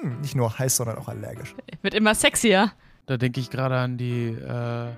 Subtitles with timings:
[0.00, 1.54] Hm, nicht nur heiß, sondern auch allergisch.
[1.82, 2.72] Wird immer sexier.
[3.06, 4.88] Da denke ich gerade an die äh,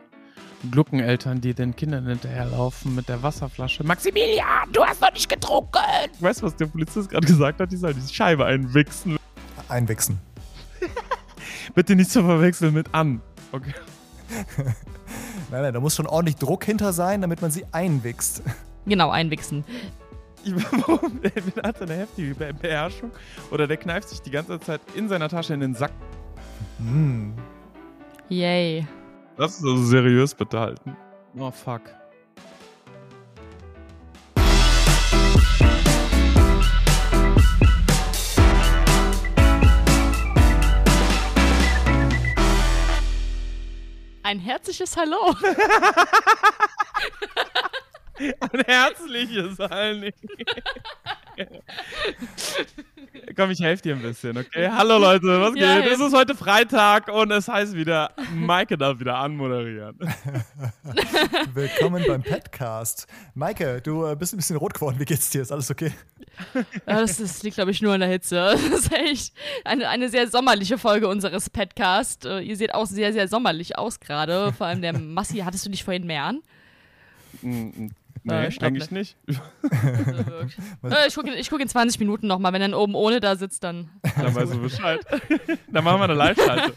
[0.71, 3.85] Gluckeneltern, die den Kindern hinterherlaufen mit der Wasserflasche.
[3.85, 5.79] Maximilian, du hast noch nicht getrunken!
[6.21, 7.71] Weißt du, was der Polizist gerade gesagt hat?
[7.71, 9.19] Die soll die Scheibe einwichsen.
[9.69, 10.19] Einwichsen.
[11.75, 13.21] Bitte nicht zu verwechseln mit an.
[13.53, 13.75] Okay.
[15.51, 18.43] Nein, nein, da muss schon ordentlich Druck hinter sein, damit man sie einwichst.
[18.85, 19.65] Genau, einwichsen.
[21.55, 23.11] Der hat eine heftige Be- Beherrschung.
[23.51, 25.93] Oder der kneift sich die ganze Zeit in seiner Tasche in den Sack.
[26.79, 27.35] Hm.
[28.29, 28.87] Yay.
[29.37, 30.97] Das ist also seriös bitte halten.
[31.39, 31.83] Oh fuck.
[44.23, 45.35] Ein herzliches Hallo.
[48.19, 50.13] Ein herzliches allen.
[53.37, 54.69] Komm, ich helfe dir ein bisschen, okay?
[54.73, 55.85] Hallo Leute, was Ja, geht?
[55.85, 56.01] hilf.
[56.01, 59.97] Es ist heute Freitag und es heißt wieder, Maike darf wieder anmoderieren.
[61.55, 63.07] Willkommen beim Petcast.
[63.35, 64.97] Maike, du äh, bist ein bisschen rot geworden.
[64.99, 65.43] Wie geht's dir?
[65.43, 65.93] Ist alles okay?
[66.55, 66.65] Ja,
[67.01, 68.57] Das, das liegt, glaube ich, nur an der Hitze.
[68.71, 69.33] Das ist echt
[69.65, 72.25] eine, eine sehr sommerliche Folge unseres Podcasts.
[72.27, 74.53] Äh, Ihr seht auch sehr, sehr sommerlich aus gerade.
[74.53, 76.41] Vor allem der Massi, hattest du nicht vorhin mehr an?
[78.25, 79.17] Äh, Nee, stopp, eigentlich nicht.
[80.85, 82.53] Äh, ich gucke guck in 20 Minuten nochmal.
[82.53, 83.91] Wenn er dann oben ohne da sitzt, dann.
[84.17, 85.05] Dann weißt du Bescheid.
[85.71, 86.73] Dann machen wir eine Live-Schalte.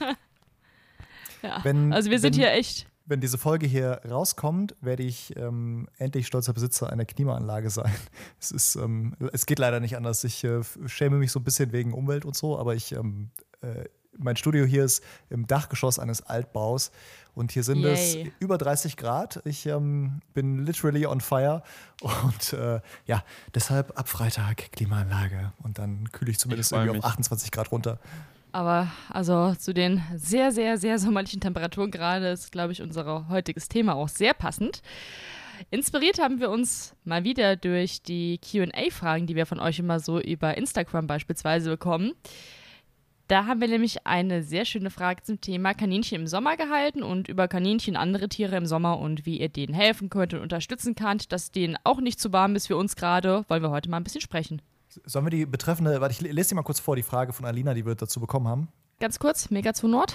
[1.42, 1.60] Ja.
[1.64, 2.88] Wenn- also wir sind wenn- hier echt.
[3.06, 7.92] Wenn diese Folge hier rauskommt, werde ich ähm, endlich stolzer Besitzer einer Klimaanlage sein.
[8.40, 10.24] Es, ist, ähm, es geht leider nicht anders.
[10.24, 13.86] Ich äh, schäme mich so ein bisschen wegen Umwelt und so, aber ich, ähm, äh,
[14.24, 16.92] mein Studio hier ist im Dachgeschoss eines Altbaus
[17.34, 18.32] und hier sind es Yay.
[18.40, 19.42] über 30 Grad.
[19.46, 21.64] Ich ähm, bin literally on fire
[22.02, 26.96] und äh, ja, deshalb ab Freitag Klimaanlage und dann kühle ich zumindest Ich irgendwie auf
[26.98, 27.06] mich.
[27.06, 28.00] 28 Grad runter.
[28.52, 33.70] Aber also zu den sehr, sehr, sehr sommerlichen Temperaturen gerade ist, glaube ich, unser heutiges
[33.70, 34.82] Thema auch sehr passend.
[35.70, 40.20] Inspiriert haben wir uns mal wieder durch die QA-Fragen, die wir von euch immer so
[40.20, 42.14] über Instagram beispielsweise bekommen.
[43.32, 47.30] Da haben wir nämlich eine sehr schöne Frage zum Thema Kaninchen im Sommer gehalten und
[47.30, 51.32] über Kaninchen, andere Tiere im Sommer und wie ihr denen helfen könnt und unterstützen könnt,
[51.32, 54.04] dass denen auch nicht zu warm ist für uns gerade, wollen wir heute mal ein
[54.04, 54.62] bisschen sprechen.
[55.06, 57.74] Sollen wir die betreffende, warte, ich lese dir mal kurz vor, die Frage von Alina,
[57.74, 58.68] die wir dazu bekommen haben.
[59.00, 60.14] Ganz kurz, Mega zu Nord.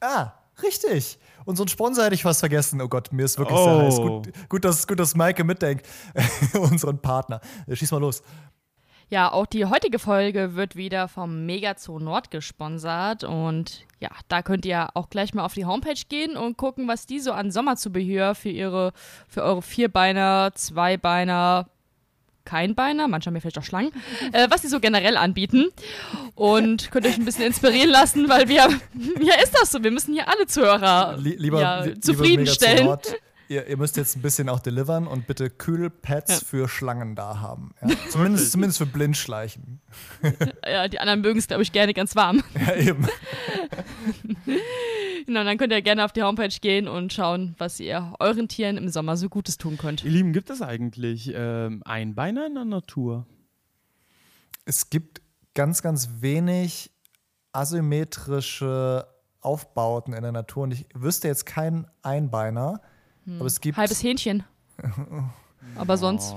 [0.00, 1.20] Ah, richtig.
[1.44, 2.80] Unseren Sponsor hätte ich fast vergessen.
[2.80, 3.64] Oh Gott, mir ist wirklich Oh.
[3.64, 3.96] sehr heiß.
[3.98, 5.86] Gut, gut, dass, gut, dass Maike mitdenkt.
[6.54, 7.40] Unseren Partner.
[7.68, 8.24] Äh, Schieß mal los.
[9.10, 13.24] Ja, auch die heutige Folge wird wieder vom Megazoo Nord gesponsert.
[13.24, 17.06] Und ja, da könnt ihr auch gleich mal auf die Homepage gehen und gucken, was
[17.06, 18.92] die so an Sommerzubehör für ihre,
[19.28, 21.66] für eure Vierbeiner, Zweibeiner,
[22.44, 23.92] Keinbeiner, haben ja vielleicht auch Schlangen,
[24.32, 25.66] äh, was die so generell anbieten.
[26.36, 28.56] Und könnt euch ein bisschen inspirieren lassen, weil wir,
[29.20, 32.86] ja ist das so, wir müssen hier alle Zuhörer Lie lieber, ja, li- lieber zufriedenstellen.
[32.86, 33.14] Nord,
[33.50, 36.46] Ihr, ihr müsst jetzt ein bisschen auch delivern und bitte Kühlpads Ja.
[36.46, 37.74] für Schlangen da haben.
[37.82, 37.88] Ja?
[38.10, 39.80] Zumindest, zumindest für Blindschleichen.
[40.64, 42.44] Ja, die anderen mögen es, glaube ich, gerne ganz warm.
[42.54, 43.08] Ja, eben.
[45.26, 48.76] Genau, dann könnt ihr gerne auf die Homepage gehen und schauen, was ihr euren Tieren
[48.76, 50.04] im Sommer so Gutes tun könnt.
[50.04, 53.26] Ihr Lieben, gibt es eigentlich ähm, Einbeiner in der Natur?
[54.64, 55.22] Es gibt
[55.54, 56.92] ganz, ganz wenig
[57.52, 59.08] asymmetrische
[59.40, 60.62] Aufbauten in der Natur.
[60.64, 62.80] Und ich wüsste jetzt keinen Einbeiner,
[63.26, 63.76] aber es gibt.
[63.76, 64.44] Halbes Hähnchen.
[65.76, 66.34] Aber sonst.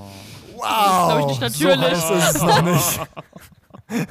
[0.56, 0.62] Wow!
[0.62, 1.98] glaub ich nicht natürlich.
[1.98, 3.00] So heiß ist es noch nicht.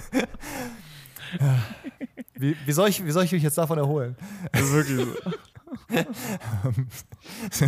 [2.35, 4.17] Wie, wie, soll ich, wie soll ich mich jetzt davon erholen?
[4.53, 5.07] Das ist wirklich
[7.51, 7.67] so.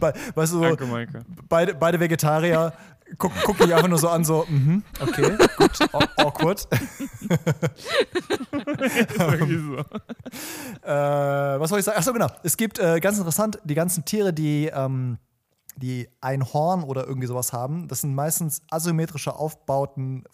[0.00, 1.20] Weißt du, so, Danke, Maike.
[1.48, 2.72] beide, beide Vegetarier
[3.18, 6.66] guck, gucken mich einfach nur so an, so, mhm, okay, gut, aw- awkward.
[9.48, 9.84] So.
[10.82, 10.90] Äh,
[11.60, 11.98] was soll ich sagen?
[11.98, 12.28] Achso, genau.
[12.42, 15.18] Es gibt äh, ganz interessant, die ganzen Tiere, die, ähm,
[15.76, 20.24] die ein Horn oder irgendwie sowas haben, das sind meistens asymmetrische Aufbauten,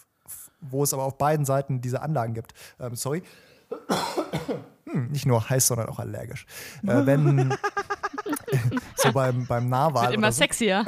[0.60, 2.52] wo es aber auf beiden Seiten diese Anlagen gibt.
[2.80, 3.22] Ähm, sorry.
[4.90, 6.46] Hm, nicht nur heiß, sondern auch allergisch.
[6.86, 7.54] Äh, wenn
[8.96, 10.84] so beim, beim Narwal Wird immer so, sexier.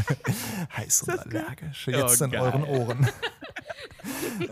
[0.76, 2.40] heiß und allergisch, jetzt in geil.
[2.40, 3.08] euren Ohren.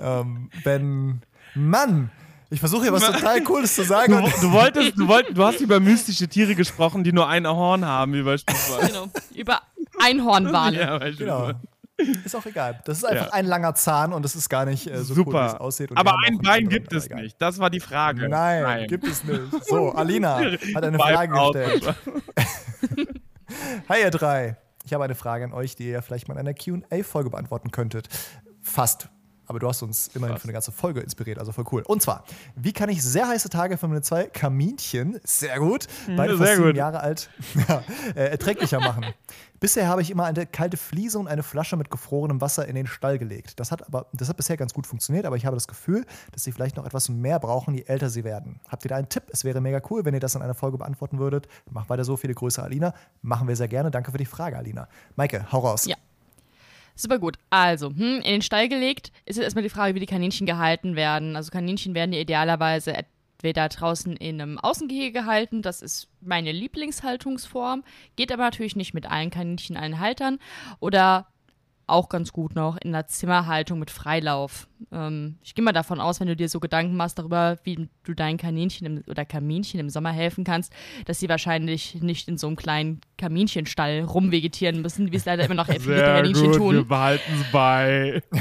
[0.01, 1.23] ähm, wenn,
[1.55, 2.11] Mann,
[2.51, 4.13] ich versuche hier was total Cooles zu sagen.
[4.13, 7.85] Du, du wolltest, du wolltest, du hast über mystische Tiere gesprochen, die nur ein Horn
[7.85, 8.89] haben, wie beispielsweise.
[8.89, 9.07] genau.
[9.35, 9.63] Über
[10.01, 10.79] Einhornwale.
[10.81, 11.53] Ja, Genau.
[12.25, 12.81] Ist auch egal.
[12.85, 13.33] Das ist einfach Ja.
[13.33, 15.61] ein langer Zahn und das ist gar nicht äh, so cool, wie es Super.
[15.61, 15.91] aussieht.
[15.95, 17.23] Aber ein Bein gibt es egal.
[17.23, 17.41] nicht.
[17.41, 18.29] Das war die Frage.
[18.29, 19.65] Nein, gibt es nicht.
[19.65, 20.41] So, Alina
[20.75, 21.95] hat eine Frage gestellt.
[23.89, 24.57] Hi, ihr drei.
[24.85, 28.09] Ich habe eine Frage an euch, die ihr vielleicht mal in einer QA-Folge beantworten könntet.
[28.61, 29.09] Fast.
[29.47, 31.83] Aber du hast uns immerhin für eine ganze Folge inspiriert, also voll cool.
[31.83, 32.25] Und zwar,
[32.57, 35.87] wie kann ich sehr heiße Tage für meine zwei Kaminchen, sehr gut,
[36.17, 36.77] beide sehr fast sieben gut.
[36.77, 37.31] Jahre alt,
[38.15, 39.07] äh, erträglicher machen?
[39.61, 42.87] Bisher habe ich immer eine kalte Fliese und eine Flasche mit gefrorenem Wasser in den
[42.87, 43.59] Stall gelegt.
[43.61, 46.45] Das hat aber, das hat bisher ganz gut funktioniert, aber ich habe das Gefühl, dass
[46.45, 48.61] sie vielleicht noch etwas mehr brauchen, je älter sie werden.
[48.69, 49.25] Habt ihr da einen Tipp?
[49.31, 51.49] Es wäre mega cool, wenn ihr das in einer Folge beantworten würdet.
[51.71, 52.93] Macht weiter so, viele Grüße, Alina.
[53.23, 53.91] Machen wir sehr gerne.
[53.91, 54.87] Danke für die Frage, Alina.
[55.17, 55.87] Maike, hau raus.
[55.87, 55.97] Ja.
[56.97, 57.37] Super gut.
[57.51, 60.95] Also, hm, in den Stall gelegt ist jetzt erstmal die Frage, wie die Kaninchen gehalten
[60.95, 61.35] werden.
[61.35, 67.83] Also Kaninchen werden ja idealerweise entweder draußen in einem Außengehege gehalten, das ist meine Lieblingshaltungsform,
[68.17, 70.39] geht aber natürlich nicht mit allen Kaninchen, allen Haltern.
[70.79, 71.27] Oder
[71.87, 74.69] auch ganz gut noch in der Zimmerhaltung mit Freilauf.
[74.93, 78.15] Ähm, ich gehe mal davon aus, wenn du dir so Gedanken machst darüber, wie du
[78.15, 80.73] deinen Kaninchen im, oder Kaminchen im Sommer helfen kannst,
[81.05, 85.55] dass sie wahrscheinlich nicht in so einem kleinen Kaminchenstall rumvegetieren müssen, wie es leider immer
[85.55, 86.75] noch viele Kaninchen gut, tun.
[86.77, 88.23] wir behalten es bei.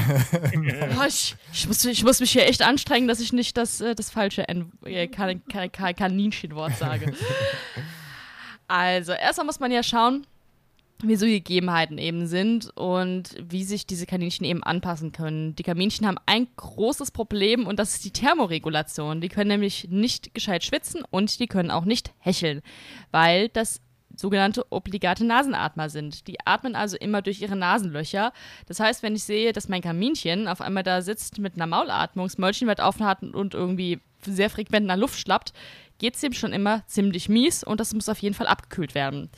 [0.98, 3.94] Oh, ich, ich, muss, ich muss mich hier echt anstrengen, dass ich nicht das, äh,
[3.94, 7.12] das falsche äh, kan kan kan Kaninchenwort sage.
[8.68, 10.26] also, erstmal muss man ja schauen,
[11.08, 15.54] wie so Gegebenheiten eben sind und wie sich diese Kaninchen eben anpassen können.
[15.56, 19.20] Die Kaninchen haben ein großes Problem und das ist die Thermoregulation.
[19.20, 22.62] Die können nämlich nicht gescheit schwitzen und die können auch nicht hecheln,
[23.10, 23.80] weil das
[24.16, 26.26] sogenannte obligate Nasenatmer sind.
[26.28, 28.32] Die atmen also immer durch ihre Nasenlöcher.
[28.66, 32.26] Das heißt, wenn ich sehe, dass mein Kaminchen auf einmal da sitzt mit einer Maulatmung,
[32.26, 32.80] das Mäulchen weit
[33.34, 35.52] und irgendwie sehr frequent nach Luft schlappt,
[35.98, 39.30] geht es ihm schon immer ziemlich mies und das muss auf jeden Fall abgekühlt werden.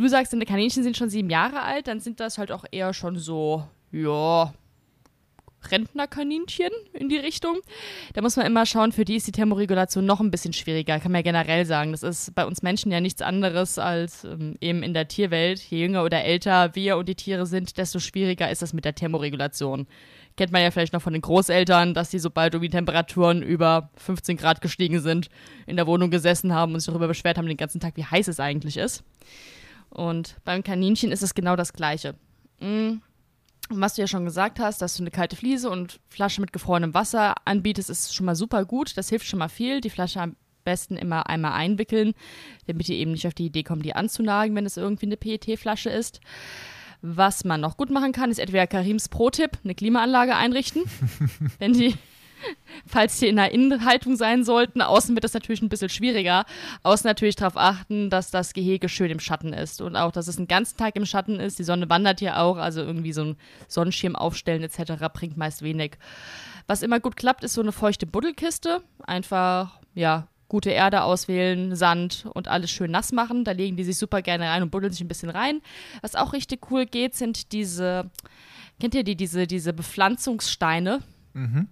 [0.00, 2.94] Du sagst, deine Kaninchen sind schon sieben Jahre alt, dann sind das halt auch eher
[2.94, 4.54] schon so, ja,
[5.70, 7.58] Rentnerkaninchen in die Richtung.
[8.14, 11.12] Da muss man immer schauen, für die ist die Thermoregulation noch ein bisschen schwieriger, kann
[11.12, 11.92] man ja generell sagen.
[11.92, 15.60] Das ist bei uns Menschen ja nichts anderes als ähm, eben in der Tierwelt.
[15.60, 18.94] Je jünger oder älter wir und die Tiere sind, desto schwieriger ist das mit der
[18.94, 19.86] Thermoregulation.
[20.34, 24.38] Kennt man ja vielleicht noch von den Großeltern, dass die, sobald irgendwie Temperaturen über 15
[24.38, 25.28] Grad gestiegen sind,
[25.66, 28.28] in der Wohnung gesessen haben und sich darüber beschwert haben den ganzen Tag, wie heiß
[28.28, 29.04] es eigentlich ist.
[29.90, 32.14] Und beim Kaninchen ist es genau das Gleiche.
[33.68, 36.52] Und was du ja schon gesagt hast, dass du eine kalte Fliese und Flasche mit
[36.52, 38.96] gefrorenem Wasser anbietest, ist schon mal super gut.
[38.96, 39.80] Das hilft schon mal viel.
[39.80, 42.14] Die Flasche am besten immer einmal einwickeln,
[42.66, 45.90] damit ihr eben nicht auf die Idee kommt, die anzunagen, wenn es irgendwie eine PET-Flasche
[45.90, 46.20] ist.
[47.02, 50.82] Was man noch gut machen kann, ist entweder Karims Pro-Tipp, eine Klimaanlage einrichten.
[51.58, 51.94] wenn die,
[52.86, 56.44] falls die in der Innenhaltung sein sollten, außen wird das natürlich ein bisschen schwieriger.
[56.82, 60.38] Außen natürlich darauf achten, dass das Gehege schön im Schatten ist und auch, dass es
[60.38, 61.58] einen ganzen Tag im Schatten ist.
[61.58, 63.36] Die Sonne wandert hier auch, also irgendwie so ein
[63.68, 64.92] Sonnenschirm aufstellen etc.
[65.12, 65.98] bringt meist wenig.
[66.66, 68.82] Was immer gut klappt, ist so eine feuchte Buddelkiste.
[69.04, 73.44] Einfach, ja, gute Erde auswählen, Sand und alles schön nass machen.
[73.44, 75.62] Da legen die sich super gerne rein und buddeln sich ein bisschen rein.
[76.02, 78.10] Was auch richtig cool geht, sind diese,
[78.78, 81.00] kennt ihr die, diese, diese Bepflanzungssteine,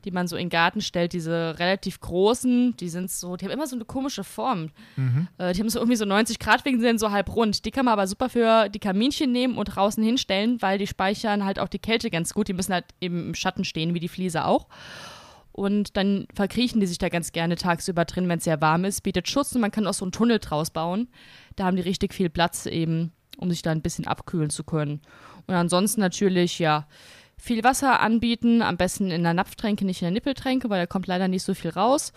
[0.04, 3.52] die man so in den Garten stellt, diese relativ großen, die sind so, die haben
[3.52, 4.70] immer so eine komische Form.
[5.38, 7.64] Äh, die haben so irgendwie so 90 Grad wegen sind so halb rund.
[7.64, 11.44] Die kann man aber super für die Kaminchen nehmen und draußen hinstellen, weil die speichern
[11.44, 12.48] halt auch die Kälte ganz gut.
[12.48, 14.68] Die müssen halt eben im Schatten stehen, wie die Fliese auch.
[15.52, 19.02] Und dann verkriechen die sich da ganz gerne tagsüber drin, wenn es sehr warm ist.
[19.02, 21.08] Bietet Schutz und man kann auch so einen Tunnel draus bauen.
[21.56, 25.00] Da haben die richtig viel Platz eben, um sich da ein bisschen abkühlen zu können.
[25.48, 26.86] Und ansonsten natürlich, ja,
[27.38, 31.06] viel Wasser anbieten, am besten in der Napftränke, nicht in der Nippeltränke, weil da kommt
[31.06, 32.12] leider nicht so viel raus.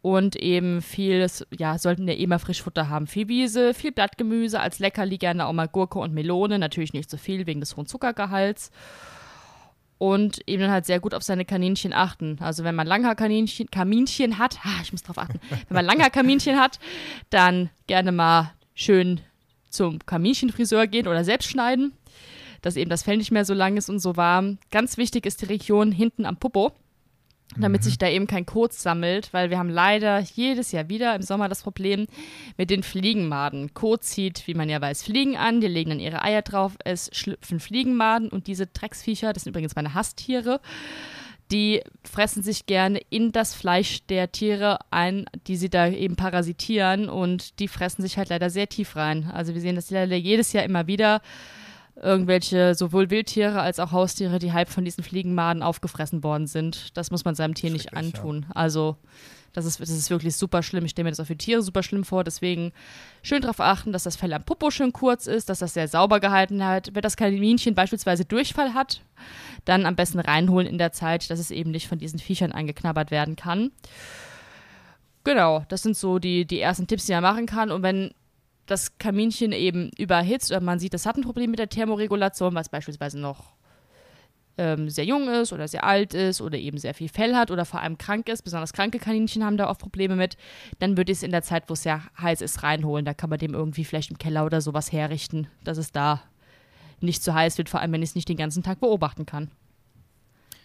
[0.00, 3.06] Und eben viel, ja, sollten eh mal Frischfutter haben.
[3.06, 7.16] Viel Wiese, viel Blattgemüse, als Leckerli gerne auch mal Gurke und Melone, natürlich nicht so
[7.16, 8.70] viel wegen des hohen Zuckergehalts.
[9.96, 12.36] Und eben dann halt sehr gut auf seine Kaninchen achten.
[12.40, 16.10] Also wenn man langer Kaninchen, Kaminchen hat, ah, ich muss drauf achten, wenn man langer
[16.10, 16.80] Kaminchen hat,
[17.30, 19.20] dann gerne mal schön
[19.70, 21.94] zum Kaminchenfriseur gehen oder selbst schneiden
[22.64, 24.58] dass eben das Fell nicht mehr so lang ist und so warm.
[24.70, 26.72] Ganz wichtig ist die Region hinten am Popo,
[27.56, 31.22] damit sich da eben kein Kot sammelt, weil wir haben leider jedes Jahr wieder im
[31.22, 32.06] Sommer das Problem
[32.56, 33.74] mit den Fliegenmaden.
[33.74, 37.10] Kot zieht, wie man ja weiß, Fliegen an, die legen dann ihre Eier drauf, es
[37.12, 40.60] schlüpfen Fliegenmaden und diese Drecksviecher, das sind übrigens meine Hasstiere,
[41.52, 47.10] die fressen sich gerne in das Fleisch der Tiere ein, die sie da eben parasitieren
[47.10, 49.30] und die fressen sich halt leider sehr tief rein.
[49.30, 51.20] Also wir sehen das leider jedes Jahr immer wieder
[51.96, 56.96] irgendwelche sowohl Wildtiere als auch Haustiere, die halb von diesen Fliegenmaden aufgefressen worden sind.
[56.96, 58.46] Das muss man seinem Tier nicht antun.
[58.54, 58.96] Also
[59.54, 60.84] das ist, das ist wirklich super schlimm.
[60.84, 62.24] Ich stelle mir das auch für Tiere super schlimm vor.
[62.24, 62.72] Deswegen
[63.22, 66.18] schön darauf achten, dass das Fell am Popo schön kurz ist, dass das sehr sauber
[66.18, 66.90] gehalten hat.
[66.92, 69.00] Wenn das Kaninchen beispielsweise Durchfall hat,
[69.64, 73.12] dann am besten reinholen in der Zeit, dass es eben nicht von diesen Viechern angeknabbert
[73.12, 73.70] werden kann.
[75.22, 77.70] Genau, das sind so die, die ersten Tipps, die man machen kann.
[77.70, 78.12] Und wenn
[78.66, 82.68] das Kaminchen eben überhitzt oder man sieht, das hat ein Problem mit der Thermoregulation, was
[82.68, 83.54] beispielsweise noch
[84.56, 87.64] ähm, sehr jung ist oder sehr alt ist oder eben sehr viel Fell hat oder
[87.64, 90.36] vor allem krank ist, besonders kranke Kaninchen haben da oft Probleme mit,
[90.78, 93.04] dann würde ich es in der Zeit, wo es sehr heiß ist, reinholen.
[93.04, 96.22] Da kann man dem irgendwie vielleicht im Keller oder sowas herrichten, dass es da
[97.00, 99.50] nicht zu heiß wird, vor allem wenn ich es nicht den ganzen Tag beobachten kann.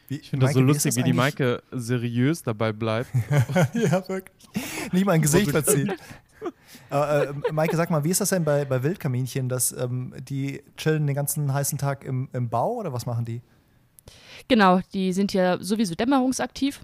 [0.10, 3.10] Wie, Ich finde das so wie lustig, ist wie die Maike seriös dabei bleibt.
[3.74, 4.50] ja, wirklich.
[4.92, 5.94] Nicht mal ein Gesicht verziehen.
[6.90, 9.50] Aber, äh, Maike, sag mal, wie ist das denn bei, bei Wildkaminchen?
[9.50, 13.42] Dass, ähm, die chillen den ganzen heißen Tag im, im Bau oder was machen die?
[14.48, 16.82] Genau, die sind ja sowieso dämmerungsaktiv.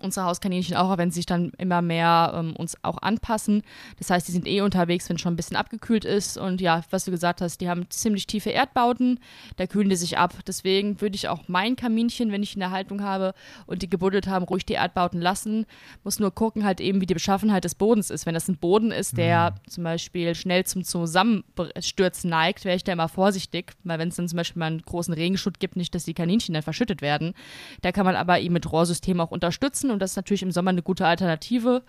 [0.00, 3.62] Unsere Hauskaninchen auch, wenn sie sich dann immer mehr ähm, uns auch anpassen.
[3.98, 6.36] Das heißt, die sind eh unterwegs, wenn schon ein bisschen abgekühlt ist.
[6.36, 9.20] Und ja, was du gesagt hast, die haben ziemlich tiefe Erdbauten,
[9.56, 10.34] da kühlen die sich ab.
[10.46, 13.34] Deswegen würde ich auch mein Kaminchen, wenn ich in der Haltung habe
[13.66, 15.66] und die gebuddelt haben, ruhig die Erdbauten lassen.
[16.02, 18.26] Muss nur gucken, halt eben, wie die Beschaffenheit des Bodens ist.
[18.26, 22.92] Wenn das ein Boden ist, der zum Beispiel schnell zum Zusammenstürzen neigt, wäre ich da
[22.92, 26.04] immer vorsichtig, weil wenn es dann zum Beispiel mal einen großen Regenschutt gibt, nicht, dass
[26.04, 27.34] die Kaninchen dann verschüttet werden.
[27.82, 30.70] Da kann man aber eben mit Rohrsystem auch unterstützen und das ist natürlich im Sommer
[30.70, 31.82] eine gute Alternative,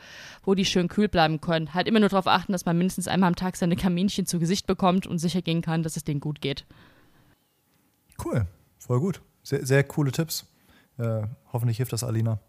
[0.43, 1.73] wo die schön kühl bleiben können.
[1.73, 4.67] Halt immer nur darauf achten, dass man mindestens einmal am Tag seine Kaminchen zu Gesicht
[4.67, 6.65] bekommt und sicher gehen kann, dass es denen gut geht.
[8.23, 8.45] Cool,
[8.79, 9.21] voll gut.
[9.43, 10.45] Sehr, sehr coole Tipps.
[10.97, 12.39] Äh, hoffentlich hilft das Alina.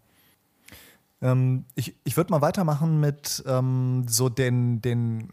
[1.21, 5.29] Ähm, ich ich würde mal weitermachen mit ähm, so den, den.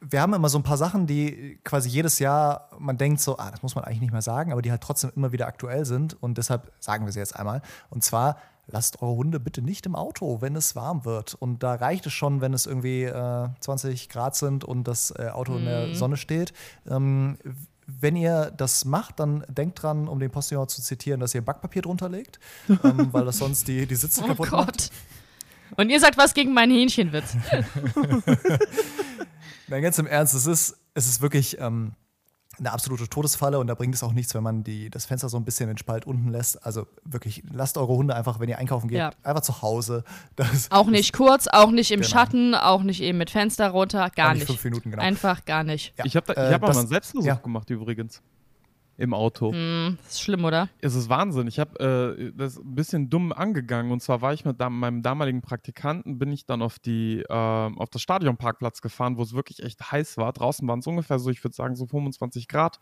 [0.00, 3.50] Wir haben immer so ein paar Sachen, die quasi jedes Jahr, man denkt so, ah,
[3.50, 6.20] das muss man eigentlich nicht mehr sagen, aber die halt trotzdem immer wieder aktuell sind
[6.22, 7.62] und deshalb sagen wir sie jetzt einmal.
[7.90, 8.36] Und zwar,
[8.72, 11.34] lasst eure Hunde bitte nicht im Auto, wenn es warm wird.
[11.34, 15.28] Und da reicht es schon, wenn es irgendwie äh, 20 Grad sind und das äh,
[15.28, 16.52] Auto in der Sonne steht.
[16.88, 17.38] Ähm,
[17.86, 21.82] wenn ihr das macht, dann denkt dran, um den Postillon zu zitieren, dass ihr Backpapier
[21.82, 24.66] drunter legt, ähm, weil das sonst die, die Sitze Oh kaputt macht.
[24.66, 24.90] Gott.
[25.76, 27.34] Und ihr sagt was gegen meinen Hähnchenwitz.
[29.68, 31.92] Nein, ganz im Ernst, es ist, es ist wirklich ähm,
[32.62, 35.36] eine absolute Todesfalle und da bringt es auch nichts, wenn man die, das Fenster so
[35.36, 36.64] ein bisschen den Spalt unten lässt.
[36.64, 39.10] Also wirklich, lasst eure Hunde einfach, wenn ihr einkaufen geht, Ja.
[39.24, 40.04] einfach zu Hause.
[40.36, 42.10] Das, Auch nicht kurz, auch nicht im Genau.
[42.10, 44.46] Schatten, auch nicht eben mit Fenster runter, gar nicht nicht.
[44.46, 45.02] fünf Minuten, genau.
[45.02, 45.92] Einfach gar nicht.
[45.98, 47.34] Ja, Ich habe äh, hab mal das- einen Selbstversuch ja.
[47.34, 48.22] gemacht übrigens.
[48.98, 49.52] Im Auto.
[49.52, 50.68] Hm, das ist schlimm, oder?
[50.80, 51.46] Es ist Wahnsinn.
[51.48, 53.90] Ich habe äh, das ein bisschen dumm angegangen.
[53.90, 57.90] Und zwar war ich mit meinem damaligen Praktikanten, bin ich dann auf, die, äh, auf
[57.90, 60.32] das Stadionparkplatz gefahren, wo es wirklich echt heiß war.
[60.32, 62.78] Draußen waren es ungefähr so, ich würde sagen, so 25 Grad.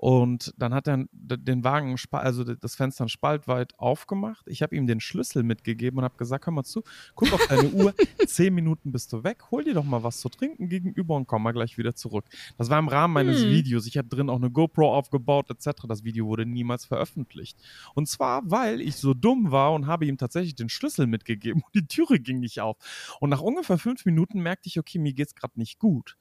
[0.00, 4.46] Und dann hat er den Wagen, also das Fenster einen Spalt weit aufgemacht.
[4.46, 6.84] Ich habe ihm den Schlüssel mitgegeben und habe gesagt, hör mal zu,
[7.16, 7.92] guck auf deine Uhr,
[8.28, 11.42] zehn Minuten bist du weg, hol dir doch mal was zu trinken gegenüber und komm
[11.42, 12.26] mal gleich wieder zurück.
[12.56, 13.50] Das war im Rahmen meines Hm.
[13.50, 13.88] Videos.
[13.88, 15.82] Ich habe drin auch eine GoPro aufgebaut etc.
[15.88, 17.58] Das Video wurde niemals veröffentlicht.
[17.94, 21.74] Und zwar, weil ich so dumm war und habe ihm tatsächlich den Schlüssel mitgegeben und
[21.74, 22.76] die Türe ging nicht auf.
[23.18, 26.16] Und nach ungefähr fünf Minuten merkte ich, okay, mir geht's gerade nicht gut.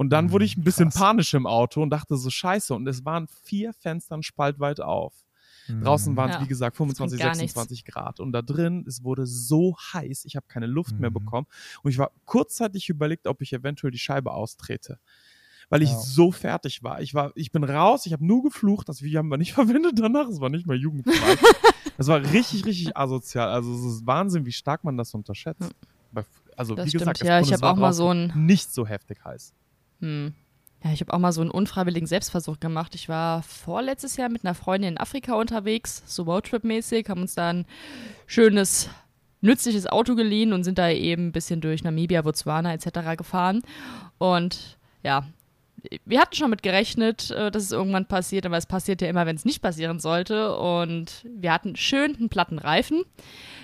[0.00, 0.98] Und dann Hm, wurde ich ein bisschen krass.
[1.02, 2.72] panisch im Auto und dachte so, scheiße.
[2.72, 5.12] Und es waren vier Fenstern spaltweit auf.
[5.68, 5.82] Mhm.
[5.82, 7.52] Draußen waren es, Ja, wie gesagt, das 25, bringt gar nichts.
[7.52, 8.18] 26 Grad.
[8.18, 11.14] Und da drin, es wurde so heiß, ich habe keine Luft mehr Mhm.
[11.14, 11.46] bekommen.
[11.82, 14.98] Und ich war kurzzeitig überlegt, ob ich eventuell die Scheibe austrete.
[15.68, 15.98] Weil ich Ja.
[15.98, 17.02] so fertig war.
[17.02, 19.52] Ich war, ich bin raus, ich habe nur geflucht, das Video haben wir nicht
[19.84, 21.12] verwendet danach, es war nicht mal jugendfrei.
[21.98, 23.50] das war richtig, richtig asozial.
[23.50, 25.70] Also es ist Wahnsinn, wie stark man das unterschätzt.
[26.56, 27.38] Also Das wie stimmt, gesagt, es- ja.
[27.40, 29.52] Ich es habe auch mal so ein nicht so heftig heiß.
[30.00, 30.34] Hm.
[30.82, 32.94] Ja, ich habe auch mal so einen unfreiwilligen Selbstversuch gemacht.
[32.94, 37.50] Ich war vorletztes Jahr mit einer Freundin in Afrika unterwegs, so Roadtrip-mäßig, haben uns da
[37.50, 37.66] ein
[38.26, 38.88] schönes,
[39.42, 43.16] nützliches Auto geliehen und sind da eben ein bisschen durch Namibia, Botswana etc.
[43.18, 43.60] gefahren.
[44.16, 45.26] Und ja,
[46.04, 49.26] wir hatten schon mit gerechnet, äh, dass es irgendwann passiert, aber es passiert ja immer,
[49.26, 50.56] wenn es nicht passieren sollte.
[50.56, 53.04] Und wir hatten schön einen platten Reifen,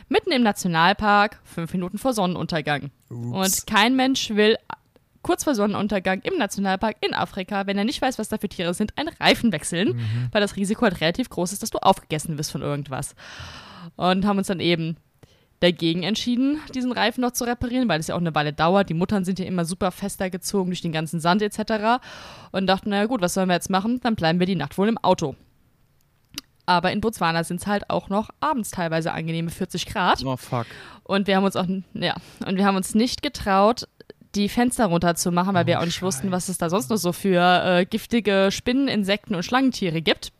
[0.08, 2.90] mitten im Nationalpark, fünf Minuten vor Sonnenuntergang.
[3.08, 3.60] Ups.
[3.60, 4.56] Und kein Mensch will
[5.26, 8.74] kurz vor Sonnenuntergang im Nationalpark in Afrika, wenn er nicht weiß, was da für Tiere
[8.74, 12.52] sind, einen Reifen wechseln, weil das Risiko halt relativ groß ist, dass du aufgegessen wirst
[12.52, 13.16] von irgendwas.
[13.96, 14.96] Und haben uns dann eben
[15.58, 18.88] dagegen entschieden, diesen Reifen noch zu reparieren, weil es ja auch eine Weile dauert.
[18.88, 22.00] Die Muttern sind ja immer super fester gezogen durch den ganzen Sand etc.
[22.52, 23.98] Und dachten, naja gut, was sollen wir jetzt machen?
[24.02, 25.34] Dann bleiben wir die Nacht wohl im Auto.
[26.66, 30.24] Aber in Botswana sind es halt auch noch abends teilweise angenehme 40 Grad.
[30.24, 30.66] Oh fuck.
[31.04, 32.14] Und wir haben uns auch, ja,
[32.44, 33.88] und wir haben uns nicht getraut,
[34.36, 37.40] die Fenster runterzumachen, weil wir auch nicht wussten, was es da sonst noch so für
[37.64, 40.32] äh, giftige Spinnen, Insekten und Schlangentiere gibt.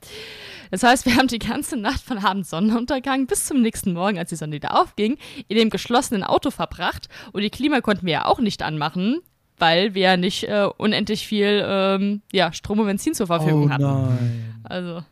[0.71, 4.31] Das heißt, wir haben die ganze Nacht von Abend Sonnenuntergang bis zum nächsten Morgen, als
[4.31, 5.17] die Sonne wieder aufging,
[5.49, 7.09] in dem geschlossenen Auto verbracht.
[7.33, 9.21] Und die Klima konnten wir ja auch nicht anmachen,
[9.59, 13.85] weil wir ja nicht äh, unendlich viel ähm, ja, Strom und Benzin zur Verfügung hatten.
[13.85, 14.61] Oh nein.
[14.65, 15.05] Also,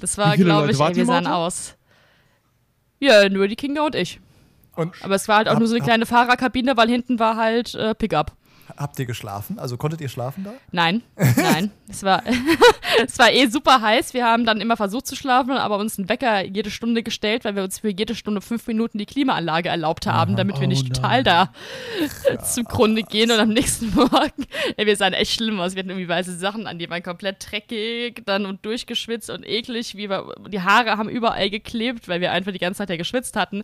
[0.00, 1.76] das war, Wie glaube ich, ey, ihr wir sahen aus.
[2.98, 4.20] Ja, nur die Kinder und ich.
[4.76, 7.36] Und Aber es war halt auch Hab- nur so eine kleine Fahrerkabine, weil hinten war
[7.36, 8.32] halt äh, Pickup.
[8.76, 9.58] Habt ihr geschlafen?
[9.58, 10.52] Also konntet ihr schlafen da?
[10.70, 11.02] Nein,
[11.36, 11.70] nein.
[11.88, 12.22] es, war,
[13.06, 14.14] es war eh super heiß.
[14.14, 17.56] Wir haben dann immer versucht zu schlafen, aber uns einen Wecker jede Stunde gestellt, weil
[17.56, 20.84] wir uns für jede Stunde fünf Minuten die Klimaanlage erlaubt haben, damit wir Oh nicht
[20.84, 20.92] nein.
[20.92, 21.52] total da
[22.44, 24.46] zugrunde gehen und am nächsten Morgen.
[24.76, 25.74] Ey, wir sahen echt schlimm aus.
[25.74, 29.96] Wir hatten irgendwie weiße Sachen an, die waren komplett dreckig dann und durchgeschwitzt und eklig.
[29.96, 33.36] Wie wir, die Haare haben überall geklebt, weil wir einfach die ganze Zeit ja geschwitzt
[33.36, 33.62] hatten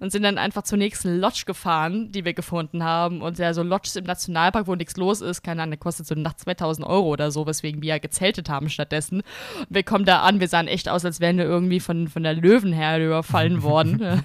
[0.00, 3.22] und sind dann einfach zur nächsten Lodge gefahren, die wir gefunden haben.
[3.22, 4.04] Und ja, so Lodges im
[4.50, 7.46] Nationalpark, wo nichts los ist, keine Ahnung, kostet so eine Nacht 2000 Euro oder so,
[7.46, 9.22] weswegen wir ja gezeltet haben stattdessen.
[9.68, 12.34] Wir kommen da an, wir sahen echt aus, als wären wir irgendwie von, von der
[12.34, 14.24] Löwenherde überfallen worden.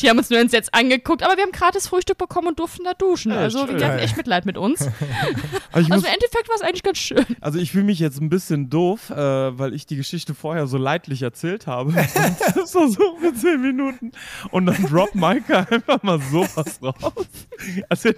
[0.00, 2.84] die haben uns nur uns jetzt angeguckt, aber wir haben gratis Frühstück bekommen und durften
[2.84, 3.32] da duschen.
[3.32, 4.80] Ja, also die hatten echt Mitleid mit uns.
[4.80, 4.92] Muss,
[5.72, 7.24] Also im Endeffekt war es eigentlich ganz schön.
[7.40, 10.78] also ich fühle mich jetzt ein bisschen doof, äh, weil ich die Geschichte vorher so
[10.78, 11.92] leidlich erzählt habe.
[12.54, 14.12] Das war so für zehn Minuten.
[14.50, 17.26] Und dann droppt Maike einfach mal sowas raus.
[17.88, 18.10] Also,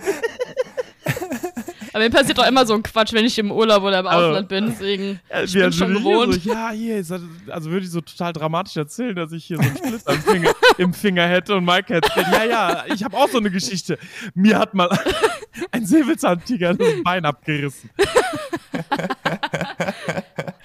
[1.92, 4.26] Aber mir passiert doch immer so ein Quatsch, wenn ich im Urlaub oder im Also,
[4.26, 4.66] Ausland bin.
[4.66, 6.34] Deswegen, äh, ich bin als schon gewohnt.
[6.42, 9.62] So, ja, hier, ist also würde ich so total dramatisch erzählen, dass ich hier so
[9.62, 13.28] einen Splitter im Finger, im Finger hätte und Maike erzählt, ja, ja, ich habe auch
[13.28, 13.96] so eine Geschichte.
[14.34, 14.88] Mir hat mal
[15.70, 17.90] ein Säbelzahntiger das Bein abgerissen.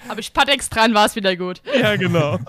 [0.08, 1.62] Aber ich Patex dran, war es wieder gut.
[1.80, 2.38] Ja, genau.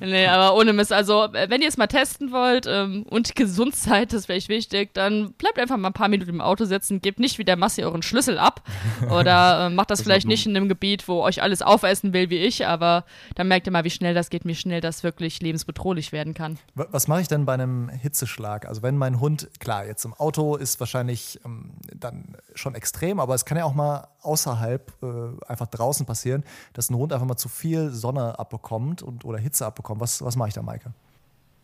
[0.08, 0.92] Nee, aber ohne Mist.
[0.92, 4.48] Also, äh, wenn ihr es mal testen wollt ähm, und gesund seid, das wäre echt
[4.48, 7.56] wichtig, dann bleibt einfach mal ein paar Minuten im Auto sitzen, gebt nicht wie der
[7.56, 8.62] Massi euren Schlüssel ab
[9.10, 12.30] oder äh, macht das, Das vielleicht nicht in einem Gebiet, wo euch alles aufessen will
[12.30, 15.40] wie ich, aber dann merkt ihr mal, wie schnell das geht, wie schnell das wirklich
[15.40, 16.58] lebensbedrohlich werden kann.
[16.74, 18.66] Wa- Was mache ich denn bei einem Hitzeschlag?
[18.66, 23.34] Also wenn mein Hund, klar, jetzt im Auto ist wahrscheinlich ähm, dann schon extrem, aber
[23.34, 27.36] es kann ja auch mal außerhalb äh, einfach draußen passieren, dass ein Hund einfach mal
[27.36, 30.00] zu viel Sonne abbekommt und, oder Hitze abbekommt.
[30.00, 30.92] Was, was mache ich da, Maike?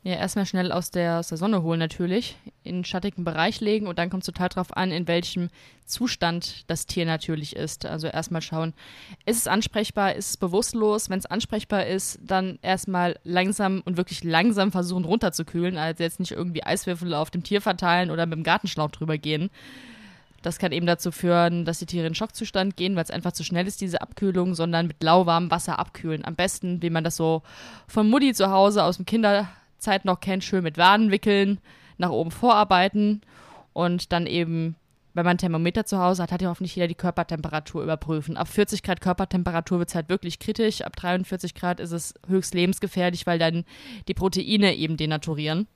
[0.07, 3.87] Ja, erstmal schnell aus der, aus der Sonne holen natürlich, in einen schattigen Bereich legen
[3.87, 5.49] und dann kommt es total drauf an, in welchem
[5.87, 7.87] Zustand das Tier natürlich ist.
[7.87, 8.75] Also erstmal schauen,
[9.25, 11.09] ist es ansprechbar, ist es bewusstlos?
[11.09, 16.33] Wenn es ansprechbar ist, dann erstmal langsam und wirklich langsam versuchen runterzukühlen, also jetzt nicht
[16.33, 19.49] irgendwie Eiswürfel auf dem Tier verteilen oder mit dem Gartenschlauch drüber gehen.
[20.45, 23.45] Das kann eben dazu führen, dass die Tiere in Schockzustand gehen, weil es einfach zu
[23.45, 26.23] schnell ist, diese Abkühlung, sondern mit lauwarmem Wasser abkühlen.
[26.23, 27.43] Am besten, wie man das so
[27.89, 31.61] von Mutti zu Hause aus dem Kinderzeit noch kennt, schön mit Waden wickeln,
[31.97, 33.23] nach oben vorarbeiten
[33.73, 34.77] und dann eben,
[35.15, 38.37] wenn man ein Thermometer zu Hause hat, hat ja hoffentlich jeder die Körpertemperatur überprüfen.
[38.37, 40.83] Ab 40 Grad Körpertemperatur wird es halt wirklich kritisch.
[40.83, 43.65] Ab 43 Grad ist es höchst lebensgefährlich, weil dann
[44.09, 45.69] die Proteine eben denaturieren.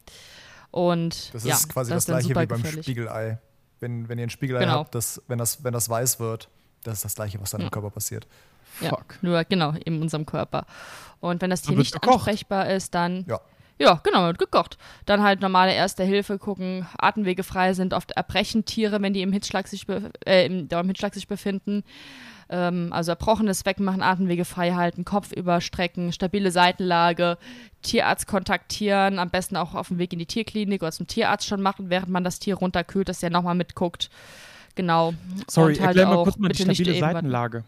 [0.70, 2.82] Und Das ja, ist quasi das das, gleiche wie beim.
[2.82, 3.38] Spiegelei.
[3.80, 4.74] Wenn, wenn ihr ein Spiegelei Genau.
[4.80, 6.48] habt, das, wenn, das, wenn das weiß wird,
[6.84, 7.66] das ist das gleiche, was dann Ja.
[7.66, 8.26] im Körper passiert.
[8.80, 9.18] Ja, Fuck.
[9.22, 10.66] nur genau, in unserem Körper.
[11.20, 12.14] Und wenn das Tier nicht gekocht.
[12.16, 13.24] ansprechbar ist, dann.
[13.28, 13.40] Ja.
[13.80, 14.76] Ja, genau, wird gekocht.
[15.06, 19.32] Dann halt normale Erste Hilfe gucken, Atemwege frei sind, oft erbrechen Tiere, wenn die im
[19.32, 21.84] Hitzschlag sich, be äh, im, im Hitzschlag sich befinden.
[22.50, 27.38] Ähm, also Erbrochenes wegmachen, Atemwege frei halten, Kopf überstrecken, stabile Seitenlage,
[27.82, 31.62] Tierarzt kontaktieren, am besten auch auf dem Weg in die Tierklinik oder zum Tierarzt schon
[31.62, 34.10] machen, während man das Tier runterkühlt, dass der nochmal mitguckt.
[34.74, 35.14] Genau.
[35.48, 37.64] Sorry, Und halt erklär mal kurz mal die stabile Seitenlage.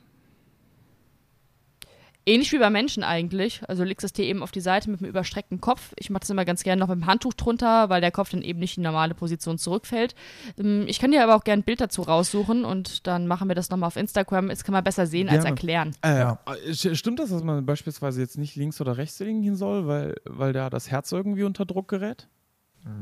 [2.31, 3.61] Ähnlich wie bei Menschen eigentlich.
[3.69, 5.93] Also legst das Tier eben auf die Seite mit einem überstreckten Kopf.
[5.97, 8.43] Ich mache das immer ganz gerne noch mit dem Handtuch drunter, weil der Kopf dann
[8.43, 10.15] eben nicht in die normale Position zurückfällt.
[10.59, 13.55] Ähm, Ich kann dir aber auch gerne ein Bild dazu raussuchen und dann machen wir
[13.55, 14.49] das nochmal auf Instagram.
[14.49, 15.49] Das kann man besser sehen als Gerne.
[15.51, 15.97] erklären.
[16.03, 16.39] Äh, Ja.
[16.69, 20.53] st- Stimmt das, dass man beispielsweise jetzt nicht links oder rechts liegen soll, weil, weil
[20.53, 22.29] da das Herz irgendwie unter Druck gerät?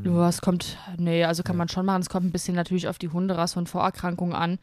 [0.05, 2.01] Ja, es kommt, nee, also kann man schon machen.
[2.01, 4.59] Es kommt ein bisschen natürlich auf die Hunderasse und Vorerkrankungen an.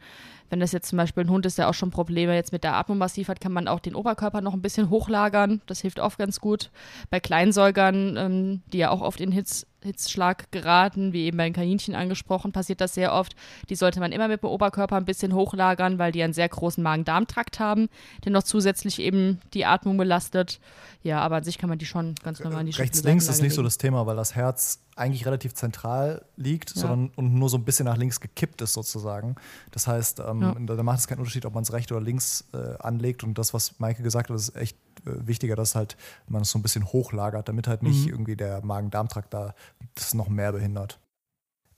[0.50, 2.74] Wenn das jetzt zum Beispiel ein Hund ist, der auch schon Probleme jetzt mit der
[2.74, 5.60] Atmung massiv hat, kann man auch den Oberkörper noch ein bisschen hochlagern.
[5.66, 6.70] Das hilft oft ganz gut.
[7.10, 11.52] Bei Kleinsäugern, ähm, die ja auch oft in Hitz, Hitzschlag geraten, wie eben bei den
[11.52, 13.34] Kaninchen angesprochen, passiert das sehr oft.
[13.68, 16.82] Die sollte man immer mit dem Oberkörper ein bisschen hochlagern, weil die einen sehr großen
[16.82, 17.88] Magen-Darm-Trakt haben,
[18.24, 20.60] der noch zusätzlich eben die Atmung belastet.
[21.02, 23.42] Ja, aber an sich kann man die schon ganz normal in die Rechts, links ist
[23.42, 26.80] nicht so das Thema, weil das Herz eigentlich relativ zentral liegt, Ja.
[26.82, 29.36] sondern und nur so ein bisschen nach links gekippt ist sozusagen.
[29.70, 30.56] Das heißt, ähm, Ja.
[30.58, 33.22] da, da macht es keinen Unterschied, ob man es rechts oder links äh, anlegt.
[33.22, 35.96] Und das, was Maike gesagt hat, ist echt äh, wichtiger, dass halt
[36.28, 38.10] man es so ein bisschen hochlagert, damit halt nicht Mhm.
[38.12, 39.54] irgendwie der Magen-Darm-Trakt da
[39.94, 40.98] das noch mehr behindert.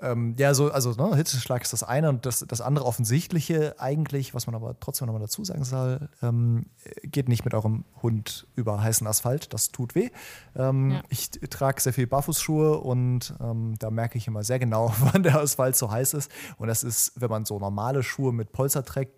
[0.00, 4.32] Ähm, ja, so, also ne, Hitzeschlag ist das eine und das, das andere offensichtliche eigentlich,
[4.32, 6.66] was man aber trotzdem nochmal dazu sagen soll, ähm,
[7.02, 10.10] geht nicht mit eurem Hund über heißen Asphalt, das tut weh.
[10.54, 11.02] Ähm, Ja.
[11.08, 15.40] Ich trage sehr viel Barfußschuhe und ähm, da merke ich immer sehr genau, wann der
[15.40, 16.30] Asphalt so heiß ist.
[16.58, 19.12] Und das ist, wenn man so normale Schuhe mit Polster trägt,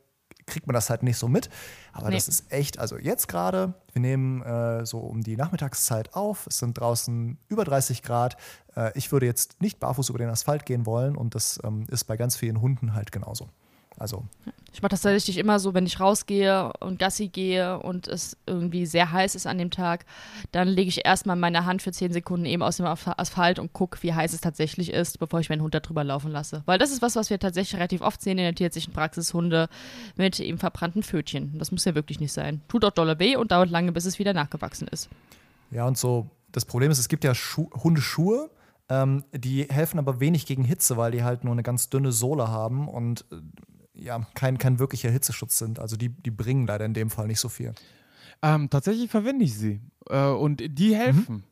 [0.50, 1.48] kriegt man das halt nicht so mit.
[1.92, 2.16] Aber Nee.
[2.16, 6.58] das ist echt, also jetzt gerade, wir nehmen äh, so um die Nachmittagszeit auf, es
[6.58, 8.36] sind draußen über 30 Grad.
[8.76, 12.04] Äh, ich würde jetzt nicht barfuß über den Asphalt gehen wollen und das ähm, ist
[12.04, 13.48] bei ganz vielen Hunden halt genauso.
[14.00, 14.24] Also,
[14.72, 18.86] Ich mache das tatsächlich immer so, wenn ich rausgehe und Gassi gehe und es irgendwie
[18.86, 20.06] sehr heiß ist an dem Tag,
[20.52, 24.02] dann lege ich erstmal meine Hand für 10 Sekunden eben aus dem Asphalt und gucke,
[24.02, 26.62] wie heiß es tatsächlich ist, bevor ich meinen Hund da drüber laufen lasse.
[26.64, 29.68] Weil das ist was, was wir tatsächlich relativ oft sehen in der tierärztlichen Praxis, Hunde
[30.16, 31.58] mit eben verbrannten Pfötchen.
[31.58, 32.62] Das muss ja wirklich nicht sein.
[32.68, 35.10] Tut auch dolle weh und dauert lange, bis es wieder nachgewachsen ist.
[35.70, 38.48] Ja, und so, das Problem ist, es gibt ja Schu Hundeschuhe,
[38.88, 42.48] ähm, die helfen aber wenig gegen Hitze, weil die halt nur eine ganz dünne Sohle
[42.48, 43.36] haben und äh,
[44.00, 45.78] ja, kein, kein wirklicher Hitzeschutz sind.
[45.78, 47.74] Also die, die bringen leider in dem Fall nicht so viel.
[48.42, 49.80] Ähm, tatsächlich verwende ich sie.
[50.08, 51.44] Äh, und die helfen.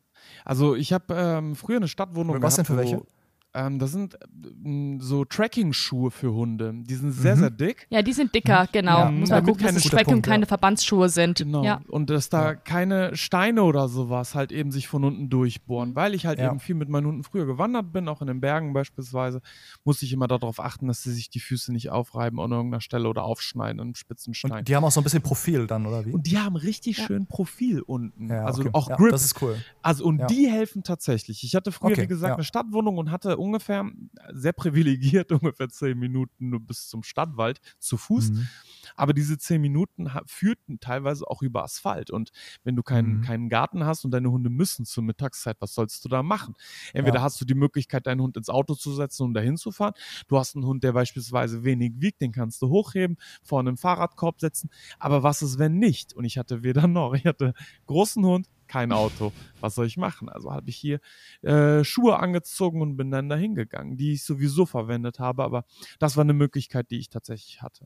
[0.45, 2.41] Also ich habe ähm, früher eine Stadtwohnung Mhm.
[2.41, 3.05] Was denn gehabt, für welche?
[3.53, 4.15] Ähm, das sind
[4.63, 6.71] ähm, so Tracking-Schuhe für Hunde.
[6.83, 7.39] Die sind sehr, Mhm.
[7.39, 7.87] sehr dick.
[7.89, 8.99] Ja, die sind dicker, genau.
[8.99, 10.21] Ja, Muss man gucken, dass keine es ja.
[10.21, 11.39] keine Verbandsschuhe sind.
[11.39, 11.63] Genau.
[11.63, 11.81] Ja.
[11.87, 12.55] Und dass da Ja.
[12.55, 15.95] keine Steine oder sowas halt eben sich von unten durchbohren.
[15.95, 16.49] Weil ich halt Ja.
[16.51, 19.41] eben viel mit meinen Hunden früher gewandert bin, auch in den Bergen beispielsweise,
[19.83, 23.09] musste ich immer darauf achten, dass sie sich die Füße nicht aufreiben an irgendeiner Stelle
[23.09, 24.51] oder aufschneiden an einem spitzen Stein.
[24.59, 26.11] Und die haben auch so ein bisschen Profil dann, oder wie?
[26.11, 27.05] Und die haben richtig Ja.
[27.07, 28.29] schön Profil unten.
[28.29, 28.69] ja, also okay.
[28.73, 29.11] auch ja, Grip.
[29.11, 29.55] Das ist cool.
[29.81, 30.27] Also und Ja.
[30.27, 31.43] die helfen tatsächlich.
[31.43, 32.35] Ich hatte früher, Okay, wie gesagt, ja.
[32.35, 33.89] eine Stadtwohnung und hatte ungefähr,
[34.33, 38.31] sehr privilegiert, ungefähr zehn Minuten nur bis zum Stadtwald zu Fuß.
[38.31, 38.47] Mhm.
[38.95, 42.11] Aber diese zehn Minuten führten teilweise auch über Asphalt.
[42.11, 42.31] Und
[42.63, 43.21] wenn du keinen, Mhm.
[43.21, 46.55] keinen Garten hast und deine Hunde müssen zur Mittagszeit, was sollst du da machen?
[46.93, 47.23] Entweder Ja.
[47.23, 49.93] hast du die Möglichkeit, deinen Hund ins Auto zu setzen und dahin zu fahren.
[50.27, 54.39] Du hast einen Hund, der beispielsweise wenig wiegt, den kannst du hochheben, vorne einen Fahrradkorb
[54.41, 54.69] setzen.
[54.99, 56.13] Aber was ist, wenn nicht?
[56.13, 57.13] Und ich hatte weder noch.
[57.13, 57.53] Ich hatte
[57.85, 59.33] großen Hund, kein Auto.
[59.59, 60.29] Was soll ich machen?
[60.29, 60.99] Also habe ich hier
[61.41, 65.43] äh, Schuhe angezogen und bin dann dahin gegangen, die ich sowieso verwendet habe.
[65.43, 65.65] Aber
[65.99, 67.85] das war eine Möglichkeit, die ich tatsächlich hatte.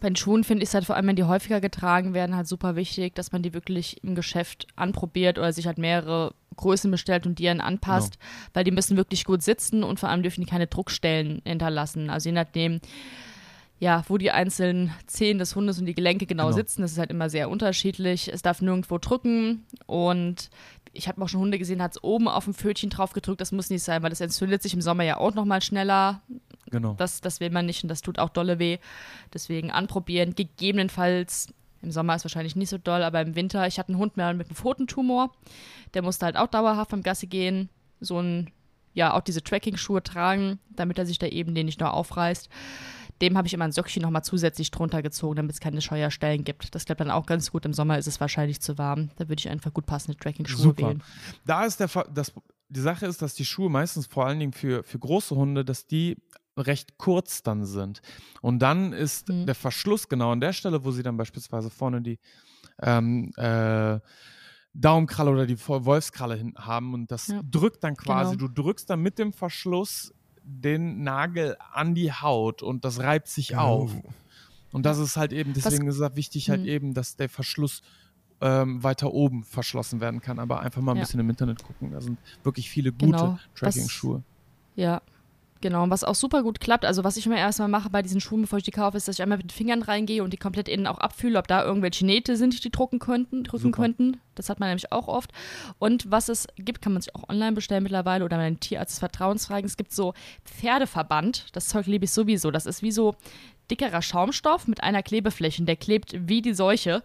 [0.00, 2.46] Bei den Schuhen finde ich es halt vor allem, wenn die häufiger getragen werden, halt
[2.46, 7.26] super wichtig, dass man die wirklich im Geschäft anprobiert oder sich halt mehrere Größen bestellt
[7.26, 8.18] und die dann anpasst,
[8.52, 12.10] weil die müssen wirklich gut sitzen und vor allem dürfen die keine Druckstellen hinterlassen.
[12.10, 12.80] Also je nachdem,
[13.80, 16.56] ja, wo die einzelnen Zehen des Hundes und die Gelenke genau, Genau.
[16.56, 18.28] sitzen, das ist halt immer sehr unterschiedlich.
[18.32, 20.50] Es darf nirgendwo drücken und
[20.92, 23.40] ich habe auch schon Hunde gesehen, hat es oben auf dem Pfötchen drauf gedrückt.
[23.40, 26.20] Das muss nicht sein, weil das entzündet sich im Sommer ja auch nochmal schneller.
[26.70, 26.94] Genau.
[26.94, 28.78] Das, das will man nicht und das tut auch dolle weh.
[29.32, 30.34] Deswegen anprobieren.
[30.34, 31.48] Gegebenenfalls,
[31.80, 34.34] im Sommer ist wahrscheinlich nicht so doll, aber im Winter, ich hatte einen Hund mehr
[34.34, 35.32] mit einem Pfotentumor.
[35.94, 37.70] Der musste halt auch dauerhaft beim Gassi gehen.
[38.00, 38.50] So ein,
[38.92, 42.48] ja, auch diese Tracking-Schuhe tragen, damit er sich da eben den nicht nur aufreißt.
[43.22, 46.74] Dem habe ich immer ein Söckchen nochmal zusätzlich drunter gezogen, damit es keine Scheuerstellen gibt.
[46.74, 47.64] Das klappt dann auch ganz gut.
[47.66, 49.10] Im Sommer ist es wahrscheinlich zu warm.
[49.16, 51.02] Da würde ich einfach gut passende Tracking-Schuhe wählen.
[51.44, 52.32] Da ist der Fa- das,
[52.68, 55.86] die Sache ist, dass die Schuhe meistens vor allen Dingen für, für große Hunde, dass
[55.86, 56.16] die
[56.56, 58.00] recht kurz dann sind.
[58.42, 59.46] Und dann ist Mhm.
[59.46, 62.18] der Verschluss genau an der Stelle, wo sie dann beispielsweise vorne die
[62.82, 63.98] ähm, äh,
[64.72, 67.40] Daumenkralle oder die Wolfskralle hin haben und das Ja.
[67.42, 68.48] drückt dann quasi, Genau.
[68.52, 73.56] du drückst dann mit dem Verschluss den Nagel an die Haut und das reibt sich
[73.56, 73.92] auf.
[74.72, 76.68] Und das ist halt eben, deswegen ist es wichtig halt Mhm.
[76.68, 77.82] eben, dass der Verschluss
[78.42, 80.38] ähm, weiter oben verschlossen werden kann.
[80.38, 81.02] Aber einfach mal ein Ja.
[81.02, 81.90] bisschen im Internet gucken.
[81.90, 83.38] Da sind wirklich viele gute Genau.
[83.54, 84.24] Tracking-Schuhe.
[84.76, 85.02] Ja,
[85.60, 85.82] genau.
[85.82, 88.42] Und was auch super gut klappt, also was ich immer erstmal mache bei diesen Schuhen,
[88.42, 90.68] bevor ich die kaufe, ist, dass ich einmal mit den Fingern reingehe und die komplett
[90.68, 93.82] innen auch abfühle, ob da irgendwelche Nähte sind, die drucken könnten, drücken Super.
[93.82, 94.20] könnten.
[94.34, 95.32] Das hat man nämlich auch oft.
[95.78, 98.98] Und was es gibt, kann man sich auch online bestellen mittlerweile oder meinen Tierarzt des
[98.98, 99.66] Vertrauens fragen.
[99.66, 101.46] Es gibt so Pferdeverband.
[101.52, 102.50] Das Zeug liebe ich sowieso.
[102.50, 103.14] Das ist wie so
[103.70, 105.62] dickerer Schaumstoff mit einer Klebefläche.
[105.62, 107.02] Der klebt wie die Seuche.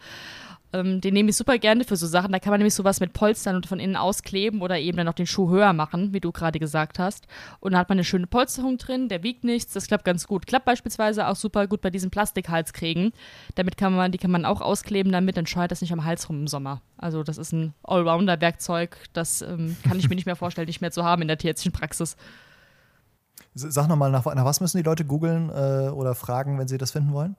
[0.75, 2.31] Ähm, den nehme ich super gerne für so Sachen.
[2.31, 5.13] Da kann man nämlich sowas mit Polstern und von innen auskleben oder eben dann noch
[5.13, 7.27] den Schuh höher machen, wie du gerade gesagt hast.
[7.59, 10.47] Und dann hat man eine schöne Polsterung drin, der wiegt nichts, das klappt ganz gut.
[10.47, 13.13] Klappt beispielsweise auch super gut bei diesen Plastikhalskriegen.
[13.55, 16.27] Damit kann man, die kann man auch auskleben damit, dann scheuert das nicht am Hals
[16.29, 16.81] rum im Sommer.
[16.97, 20.91] Also das ist ein Allrounder-Werkzeug, das ähm, kann ich mir nicht mehr vorstellen, nicht mehr
[20.91, 22.15] zu haben in der tierärztlichen Praxis.
[23.53, 26.91] Sag nochmal, nach, nach was müssen die Leute googeln äh, oder fragen, wenn sie das
[26.91, 27.35] finden wollen?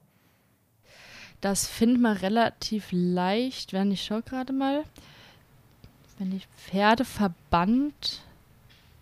[1.41, 4.83] Das findet man relativ leicht, wenn ich schau gerade mal,
[6.17, 8.21] wenn ich Pferdeverband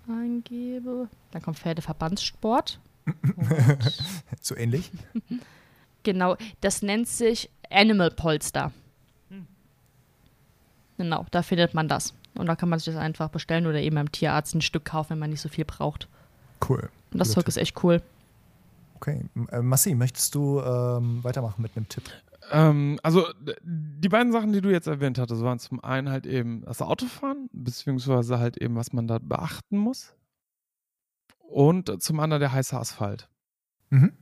[0.08, 2.80] eingebe, dann kommt Pferdeverbandssport.
[4.42, 4.92] So ähnlich?
[6.04, 8.72] Genau, das nennt sich Animal Polster.
[10.98, 12.14] Genau, da findet man das.
[12.36, 15.12] Und da kann man sich das einfach bestellen oder eben beim Tierarzt ein Stück kaufen,
[15.12, 16.08] wenn man nicht so viel braucht.
[16.68, 16.90] Cool.
[17.12, 18.02] Und das Zeug ist echt cool.
[18.96, 19.26] Okay.
[19.52, 22.04] Äh, Massi, möchtest du ähm, weitermachen mit einem Tipp?
[22.52, 23.28] Ähm, also
[23.64, 27.50] die beiden Sachen, die du jetzt erwähnt hattest, waren zum einen halt eben das Autofahren,
[27.52, 30.16] beziehungsweise halt eben, was man da beachten muss.
[31.40, 33.30] Und zum anderen der heiße Asphalt.
[33.90, 34.14] Mhm.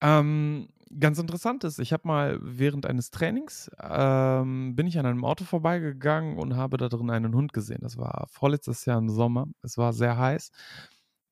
[0.00, 0.68] Ähm,
[0.98, 5.44] ganz interessant ist, ich habe mal während eines Trainings, ähm, bin ich an einem Auto
[5.44, 7.80] vorbeigegangen und habe da drin einen Hund gesehen.
[7.82, 9.46] Das war vorletztes Jahr im Sommer.
[9.62, 10.50] Es war sehr heiß.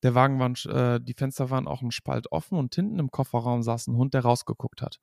[0.03, 3.63] Der Wagen war, äh, die Fenster waren auch ein Spalt offen und hinten im Kofferraum
[3.63, 4.99] saß ein Hund, der rausgeguckt hat.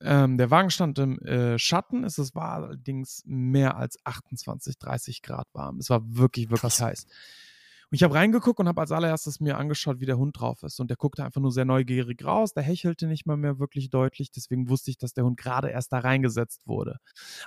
[0.00, 5.48] Ähm, der Wagen stand im äh, Schatten, es war allerdings mehr als 28, 30 Grad
[5.52, 5.78] warm.
[5.78, 6.82] Es war wirklich, wirklich Krass.
[6.82, 7.06] heiß.
[7.90, 10.80] Und ich habe reingeguckt und habe als allererstes mir angeschaut, wie der Hund drauf ist.
[10.80, 12.52] Und der guckte einfach nur sehr neugierig raus.
[12.52, 14.32] Der hechelte nicht mal mehr wirklich deutlich.
[14.32, 16.98] Deswegen wusste ich, dass der Hund gerade erst da reingesetzt wurde.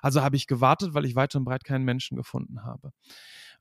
[0.02, 2.94] Also habe ich gewartet, weil ich weit und breit keinen Menschen gefunden habe.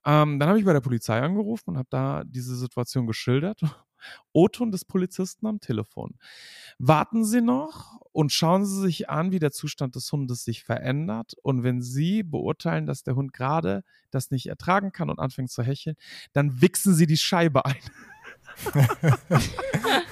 [0.08, 3.60] Ähm, dann habe ich bei der Polizei angerufen und habe da diese Situation geschildert.
[4.32, 6.16] O-Ton des Polizisten am Telefon.
[6.78, 11.34] Warten Sie noch und schauen Sie sich an, wie der Zustand des Hundes sich verändert.
[11.42, 15.62] Und wenn Sie beurteilen, dass der Hund gerade das nicht ertragen kann und anfängt zu
[15.62, 15.96] hecheln,
[16.32, 17.76] dann wichsen Sie die Scheibe ein.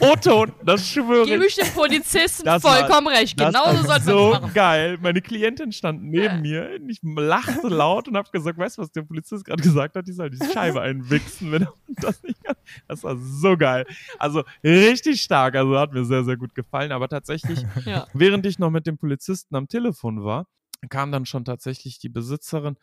[0.00, 1.30] O-Ton, das schwöre ich.
[1.30, 3.36] Gebe ich dem Polizisten das vollkommen war, recht.
[3.36, 4.54] Genauso sollte so man machen.
[4.54, 4.98] geil.
[5.00, 6.80] Meine Klientin stand neben mir.
[6.88, 10.06] Ich lachte laut und habe gesagt, weißt du, was der Polizist gerade gesagt hat?
[10.06, 12.56] Die soll die Scheibe einwichsen, wenn er das nicht kann.
[12.88, 13.86] Das war so geil.
[14.18, 15.54] Also richtig stark.
[15.54, 16.92] Also hat mir sehr, sehr gut gefallen.
[16.92, 18.06] Aber tatsächlich, ja.
[18.12, 20.46] während ich noch mit dem Polizisten am Telefon war,
[20.88, 22.76] kam dann schon tatsächlich die Besitzerin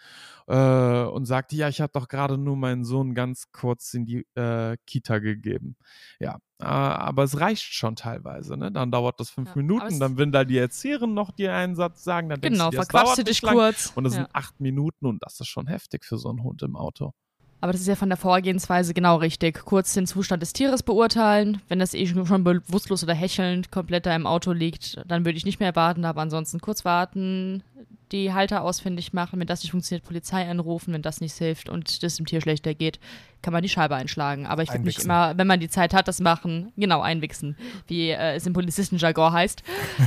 [0.48, 4.28] äh, und sagte, ja, ich habe doch gerade nur meinen Sohn ganz kurz in die
[4.36, 5.76] äh, Kita gegeben.
[6.20, 8.58] Ja, äh, aber es reicht schon teilweise.
[8.58, 8.72] Ne?
[8.72, 12.04] Dann dauert das fünf ja, Minuten, dann will da die Erzieherin noch dir einen Satz
[12.04, 13.92] sagen, dann genau, denkst du, dir, dich kurz.
[13.96, 14.22] Und das ja.
[14.22, 17.14] sind acht Minuten und das ist schon heftig für so einen Hund im Auto.
[17.60, 19.66] Aber das ist ja von der Vorgehensweise genau richtig.
[19.66, 21.62] Kurz den Zustand des Tieres beurteilen.
[21.68, 25.46] Wenn das eh schon bewusstlos oder hechelnd komplett da im Auto liegt, dann würde ich
[25.46, 26.06] nicht mehr warten.
[26.06, 27.64] Aber ansonsten kurz warten,
[28.12, 29.40] die Halter ausfindig machen.
[29.40, 30.94] Wenn das nicht funktioniert, Polizei anrufen.
[30.94, 33.00] Wenn das nicht hilft und das dem Tier schlechter geht,
[33.42, 34.46] kann man die Scheibe einschlagen.
[34.46, 38.10] Aber ich würde mich immer, wenn man die Zeit hat, das machen, genau, einwichsen, wie
[38.10, 39.64] äh, es im Polizistenjargon heißt.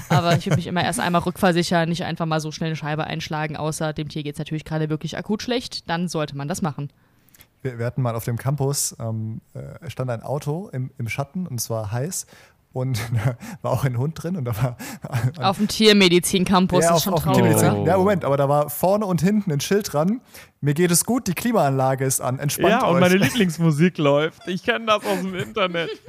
[0.08, 3.04] Aber ich würde mich immer erst einmal rückversichern, nicht einfach mal so schnell eine Scheibe
[3.04, 5.90] einschlagen, außer dem Tier geht es natürlich gerade wirklich akut schlecht.
[5.90, 6.90] Dann sollte man das machen
[7.62, 11.46] wir, wir, hatten mal auf dem Campus, ähm, äh, stand ein Auto im, im Schatten
[11.46, 12.26] und es war heiß
[12.72, 14.76] und da war auch ein Hund drin und da war
[15.48, 17.56] auf dem Tiermedizin-Campus ja, ist schon auf traurig.
[17.56, 17.84] Oh.
[17.86, 20.20] Ja, Moment, aber da war vorne und hinten ein Schild dran.
[20.60, 22.38] Mir geht es gut, die Klimaanlage ist an.
[22.38, 23.00] Entspannt Ja, und euch.
[23.00, 24.46] meine Lieblingsmusik läuft.
[24.46, 25.90] Ich kenne das aus dem Internet.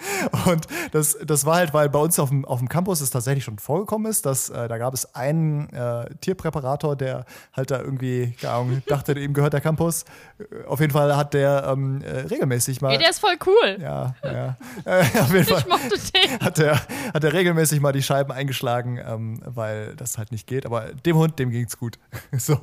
[0.46, 3.44] Und das, das war halt, weil bei uns auf dem, auf dem Campus es tatsächlich
[3.44, 8.34] schon vorgekommen ist, dass äh, da gab es einen äh, Tierpräparator, der halt da irgendwie,
[8.40, 10.04] keine Ahnung, dachte, ihm gehört der Campus.
[10.66, 12.92] Auf jeden Fall hat der ähm, äh, regelmäßig mal.
[12.92, 13.78] Ey, der ist voll cool.
[13.80, 14.56] Ja, ja.
[14.84, 16.40] Äh, auf jeden Fall ich mochte den.
[16.40, 16.80] Hat der,
[17.14, 20.66] hat der regelmäßig mal die Scheiben eingeschlagen, ähm, weil das halt nicht geht.
[20.66, 21.98] Aber dem Hund, dem ging es gut.
[22.36, 22.58] so.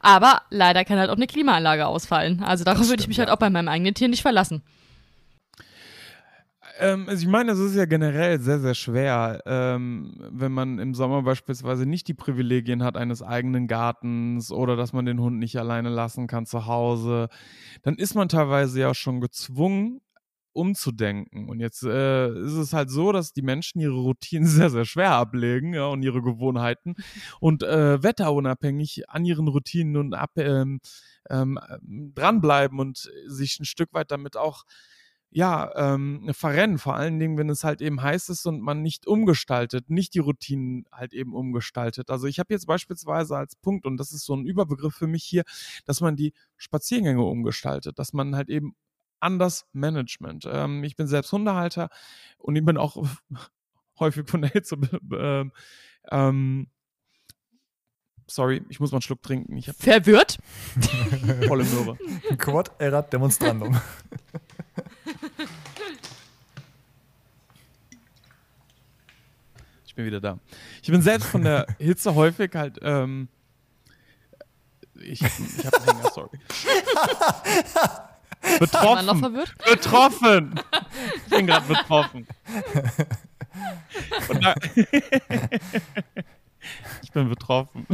[0.00, 2.42] Aber leider kann halt auch eine Klimaanlage ausfallen.
[2.42, 4.62] Also darauf würde ich mich halt auch bei meinem eigenen Tier nicht verlassen.
[6.78, 10.94] Ähm, also ich meine, es ist ja generell sehr, sehr schwer, ähm, wenn man im
[10.94, 15.56] Sommer beispielsweise nicht die Privilegien hat eines eigenen Gartens oder dass man den Hund nicht
[15.58, 17.28] alleine lassen kann zu Hause.
[17.82, 20.00] Dann ist man teilweise ja schon gezwungen,
[20.52, 21.48] umzudenken.
[21.48, 25.12] Und jetzt äh, ist es halt so, dass die Menschen ihre Routinen sehr, sehr schwer
[25.12, 26.94] ablegen ja, und ihre Gewohnheiten
[27.40, 30.80] und äh, wetterunabhängig an ihren Routinen und ab, ähm,
[31.30, 31.58] ähm,
[32.14, 34.64] dranbleiben und sich ein Stück weit damit auch
[35.30, 39.06] ja, ähm, verrennen, vor allen Dingen, wenn es halt eben heiß ist und man nicht
[39.06, 42.10] umgestaltet, nicht die Routinen halt eben umgestaltet.
[42.10, 45.24] Also ich habe jetzt beispielsweise als Punkt, und das ist so ein Überbegriff für mich
[45.24, 45.44] hier,
[45.84, 48.74] dass man die Spaziergänge umgestaltet, dass man halt eben
[49.20, 50.48] anders Management.
[50.50, 51.90] Ähm, ich bin selbst Hundehalter
[52.38, 52.96] und ich bin auch
[53.98, 54.78] häufig von der Hitze
[55.12, 55.52] ähm,
[56.10, 56.68] ähm,
[58.26, 59.56] sorry, ich muss mal einen Schluck trinken.
[59.56, 60.38] Ich Verwirrt?
[61.46, 61.98] Volle Möhre.
[62.38, 63.78] Quod erat demonstrandum.
[69.98, 70.38] bin wieder da.
[70.80, 72.78] Ich bin selbst von der Hitze häufig halt.
[72.82, 73.28] Ähm,
[74.94, 76.38] ich ich einen Hänger, sorry.
[78.60, 79.06] betroffen.
[79.06, 79.54] noch verwirrt?
[79.64, 80.60] Betroffen.
[81.16, 82.26] Ich bin gerade betroffen.
[87.02, 87.86] Ich bin betroffen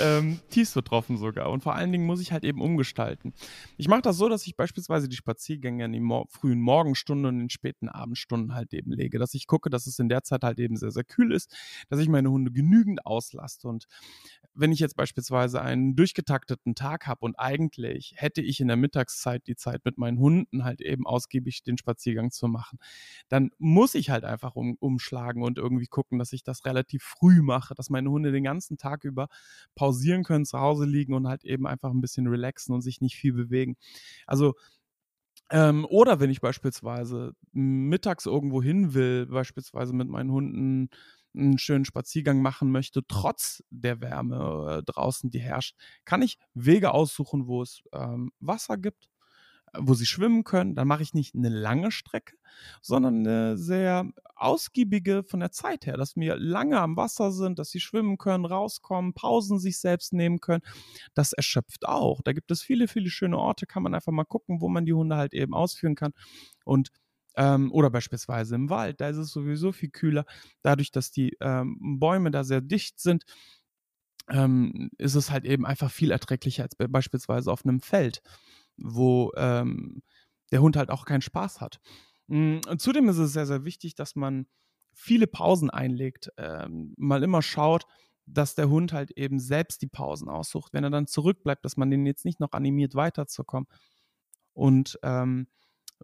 [0.00, 1.50] ähm, tiefst betroffen sogar.
[1.50, 3.32] Und vor allen Dingen muss ich halt eben umgestalten.
[3.76, 7.34] Ich mache das so, dass ich beispielsweise die Spaziergänge in den Mor frühen Morgenstunden und
[7.34, 9.18] in den späten Abendstunden halt eben lege.
[9.18, 11.54] Dass ich gucke, dass es in der Zeit halt eben sehr, sehr kühl ist,
[11.88, 13.68] dass ich meine Hunde genügend auslaste.
[13.68, 13.86] Und
[14.54, 19.46] wenn ich jetzt beispielsweise einen durchgetakteten Tag habe und eigentlich hätte ich in der Mittagszeit
[19.46, 22.78] die Zeit mit meinen Hunden halt eben ausgiebig den Spaziergang zu machen,
[23.28, 27.42] dann muss ich halt einfach um, umschlagen und irgendwie gucken, dass ich das relativ früh
[27.42, 29.28] mache, dass meine Hunde den ganzen Tag über
[29.74, 29.89] pausieren
[30.24, 33.32] können, zu Hause liegen und halt eben einfach ein bisschen relaxen und sich nicht viel
[33.32, 33.76] bewegen.
[34.26, 34.54] Also
[35.50, 40.90] Ähm, oder wenn ich beispielsweise mittags irgendwo hin will, beispielsweise mit meinen Hunden
[41.34, 46.92] einen schönen Spaziergang machen möchte, trotz der Wärme äh, draußen, die herrscht, kann ich Wege
[46.92, 49.09] aussuchen, wo es ähm, Wasser gibt,
[49.76, 50.74] wo sie schwimmen können.
[50.74, 52.36] Dann mache ich nicht eine lange Strecke,
[52.80, 57.70] sondern eine sehr ausgiebige von der Zeit her, dass wir lange am Wasser sind, dass
[57.70, 60.62] sie schwimmen können, rauskommen, Pausen sich selbst nehmen können.
[61.14, 62.22] Das erschöpft auch.
[62.22, 64.94] Da gibt es viele, viele schöne Orte, kann man einfach mal gucken, wo man die
[64.94, 66.12] Hunde halt eben ausführen kann.
[66.64, 66.90] Und
[67.36, 70.24] ähm, oder beispielsweise im Wald, da ist es sowieso viel kühler.
[70.62, 73.24] Dadurch, dass die ähm, Bäume da sehr dicht sind,
[74.28, 78.22] ähm, ist es halt eben einfach viel erträglicher als beispielsweise auf einem Feld
[78.82, 80.02] wo ähm,
[80.52, 81.80] der Hund halt auch keinen Spaß hat.
[82.28, 84.46] Hm, und zudem ist es sehr, sehr wichtig, dass man
[84.92, 87.86] viele Pausen einlegt, ähm, mal immer schaut,
[88.26, 90.72] dass der Hund halt eben selbst die Pausen aussucht.
[90.72, 93.68] Wenn er dann zurückbleibt, dass man den jetzt nicht noch animiert weiterzukommen.
[94.52, 95.48] Und ähm,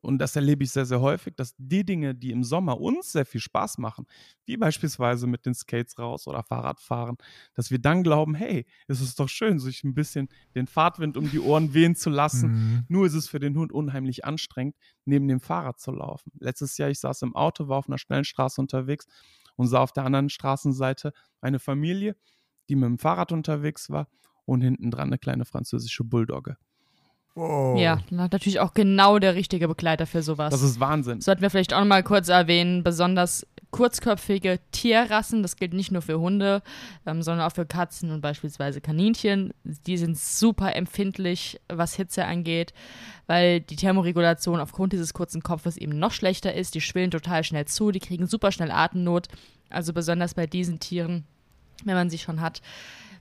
[0.00, 3.26] und das erlebe ich sehr, sehr häufig, dass die Dinge, die im Sommer uns sehr
[3.26, 4.06] viel Spaß machen,
[4.44, 7.16] wie beispielsweise mit den Skates raus oder Fahrradfahren,
[7.54, 11.30] dass wir dann glauben, hey, es ist doch schön, sich ein bisschen den Fahrtwind um
[11.30, 12.50] die Ohren wehen zu lassen.
[12.50, 12.84] Mhm.
[12.88, 16.32] Nur ist es für den Hund unheimlich anstrengend, neben dem Fahrrad zu laufen.
[16.38, 19.06] Letztes Jahr, ich saß im Auto, war auf einer schnellen Straße unterwegs
[19.56, 22.16] und sah auf der anderen Straßenseite eine Familie,
[22.68, 24.08] die mit dem Fahrrad unterwegs war
[24.44, 26.56] und hinten dran eine kleine französische Bulldogge.
[27.36, 27.78] Wow.
[27.78, 30.50] Ja, natürlich auch genau der richtige Begleiter für sowas.
[30.52, 31.20] Das ist Wahnsinn.
[31.20, 36.00] Sollten wir vielleicht auch noch mal kurz erwähnen, besonders kurzköpfige Tierrassen, das gilt nicht nur
[36.00, 36.62] für Hunde,
[37.04, 39.52] ähm, sondern auch für Katzen und beispielsweise Kaninchen.
[39.64, 42.72] Die sind super empfindlich, was Hitze angeht,
[43.26, 46.74] weil die Thermoregulation aufgrund dieses kurzen Kopfes eben noch schlechter ist.
[46.74, 49.28] Die schwillen total schnell zu, die kriegen super schnell Atemnot.
[49.68, 51.24] Also besonders bei diesen Tieren,
[51.84, 52.62] wenn man sie schon hat,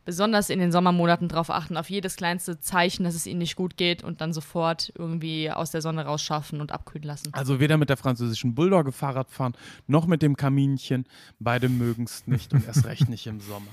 [0.06, 3.76] besonders in den Sommermonaten darauf achten, auf jedes kleinste Zeichen, dass es ihnen nicht gut
[3.76, 7.34] geht und dann sofort irgendwie aus der Sonne rausschaffen und abkühlen lassen.
[7.34, 9.54] Also weder mit der französischen Bulldogge Fahrrad fahren,
[9.88, 11.06] noch mit dem Kaminchen.
[11.40, 13.68] Beide mögen es nicht und erst recht nicht im Sommer.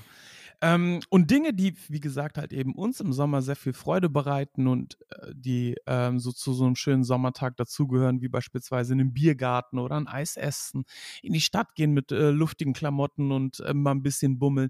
[0.63, 4.67] Ähm, und Dinge, die, wie gesagt, halt eben uns im Sommer sehr viel Freude bereiten
[4.67, 9.13] und äh, die ähm, so zu so einem schönen Sommertag dazugehören, wie beispielsweise in einem
[9.13, 10.85] Biergarten oder ein Eis essen,
[11.21, 14.69] in die Stadt gehen mit äh, luftigen Klamotten und äh, mal ein bisschen bummeln.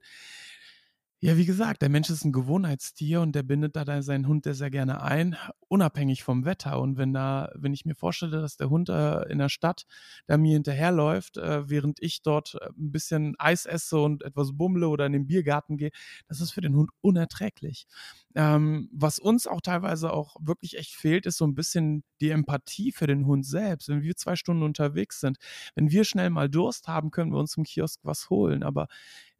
[1.25, 4.69] Ja, wie gesagt, der Mensch ist ein Gewohnheitstier und der bindet da seinen Hund sehr
[4.69, 5.37] gerne ein,
[5.69, 6.81] unabhängig vom Wetter.
[6.81, 9.85] Und wenn da, wenn ich mir vorstelle, dass der Hund äh, in der Stadt
[10.27, 14.89] da mir hinterherläuft, äh, während ich dort äh, ein bisschen Eis esse und etwas bummle
[14.89, 15.91] oder in den Biergarten gehe,
[16.27, 17.87] das ist für den Hund unerträglich.
[18.35, 22.91] Ähm, was uns auch teilweise auch wirklich echt fehlt, ist so ein bisschen die Empathie
[22.91, 23.87] für den Hund selbst.
[23.87, 25.37] Wenn wir zwei Stunden unterwegs sind,
[25.75, 28.61] wenn wir schnell mal Durst haben, können wir uns im Kiosk was holen.
[28.61, 28.89] Aber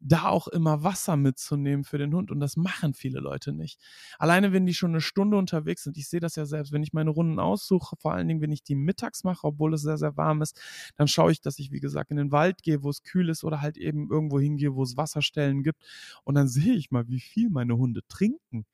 [0.03, 2.31] da auch immer Wasser mitzunehmen für den Hund.
[2.31, 3.79] Und das machen viele Leute nicht.
[4.19, 6.93] Alleine, wenn die schon eine Stunde unterwegs sind, ich sehe das ja selbst, wenn ich
[6.93, 10.17] meine Runden aussuche, vor allen Dingen, wenn ich die mittags mache, obwohl es sehr, sehr
[10.17, 10.59] warm ist,
[10.95, 13.43] dann schaue ich, dass ich, wie gesagt, in den Wald gehe, wo es kühl ist
[13.43, 15.81] oder halt eben irgendwo hingehe, wo es Wasserstellen gibt.
[16.23, 18.65] Und dann sehe ich mal, wie viel meine Hunde trinken.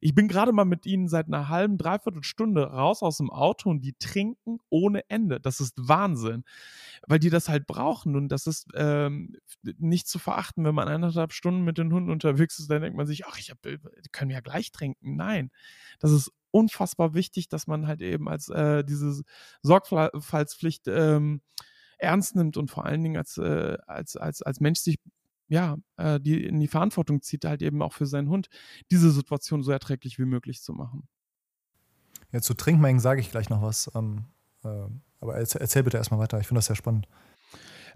[0.00, 3.70] Ich bin gerade mal mit ihnen seit einer halben, dreiviertel Stunde raus aus dem Auto
[3.70, 5.40] und die trinken ohne Ende.
[5.40, 6.44] Das ist Wahnsinn,
[7.06, 9.36] weil die das halt brauchen und das ist ähm,
[9.78, 13.06] nicht zu verachten, wenn man eineinhalb Stunden mit den Hunden unterwegs ist, dann denkt man
[13.06, 13.78] sich, ach, ich hab, die
[14.12, 15.16] können ja gleich trinken.
[15.16, 15.50] Nein,
[15.98, 19.22] das ist unfassbar wichtig, dass man halt eben als äh, diese
[19.62, 21.42] Sorgfaltspflicht ähm,
[21.98, 24.98] ernst nimmt und vor allen Dingen als, äh, als, als, als Mensch sich
[25.50, 28.48] ja, äh, die in die Verantwortung zieht, halt eben auch für seinen Hund,
[28.90, 31.08] diese Situation so erträglich wie möglich zu machen.
[32.32, 33.90] Ja, zu Trinkmengen sage ich gleich noch was.
[33.96, 34.26] Ähm,
[34.62, 34.86] äh,
[35.20, 36.38] aber erzähl, erzähl, bitte erstmal weiter.
[36.38, 37.08] Ich finde das sehr spannend.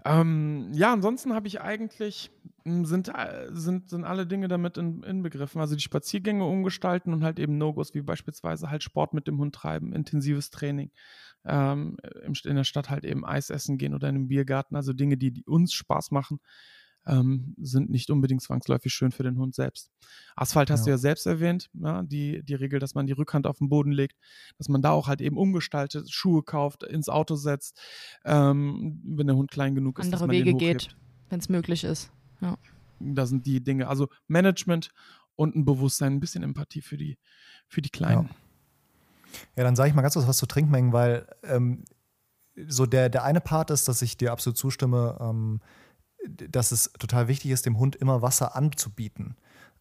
[0.03, 2.29] Ähm, ja, ansonsten habe ich eigentlich,
[2.65, 5.61] hm, sind, äh, sind, sind alle Dinge damit in, inbegriffen.
[5.61, 9.55] Also die Spaziergänge umgestalten und halt eben No-Gos, wie beispielsweise halt Sport mit dem Hund
[9.55, 10.91] treiben, intensives Training.
[11.45, 11.95] Ähm,
[12.43, 14.75] in der Stadt halt eben Eis essen gehen oder in einem Biergarten.
[14.75, 16.41] Also Dinge, die, die uns Spaß machen
[17.07, 19.91] ähm, sind nicht unbedingt zwangsläufig schön für den Hund selbst.
[20.35, 20.85] Asphalt hast ja.
[20.85, 23.91] du ja selbst erwähnt, ja, die, die Regel, dass man die Rückhand auf den Boden
[23.91, 24.17] legt,
[24.57, 27.79] dass man da auch halt eben umgestaltet, Schuhe kauft, ins Auto setzt,
[28.25, 30.05] ähm, wenn der Hund klein genug ist.
[30.05, 30.95] Andere Wege geht,
[31.29, 32.11] wenn es möglich ist.
[32.41, 32.57] Ja.
[32.99, 34.89] Da sind die Dinge, also Management
[35.35, 37.17] und ein Bewusstsein, ein bisschen Empathie für die,
[37.67, 38.29] für die Kleinen.
[38.29, 38.35] Ja.
[39.57, 41.83] Ja, dann sage ich mal ganz kurz was zu Trinkmengen, weil ähm,
[42.67, 45.59] so der, der eine Part ist, dass ich dir absolut zustimme, ähm,
[46.27, 49.35] dass es total wichtig ist, dem Hund immer Wasser anzubieten.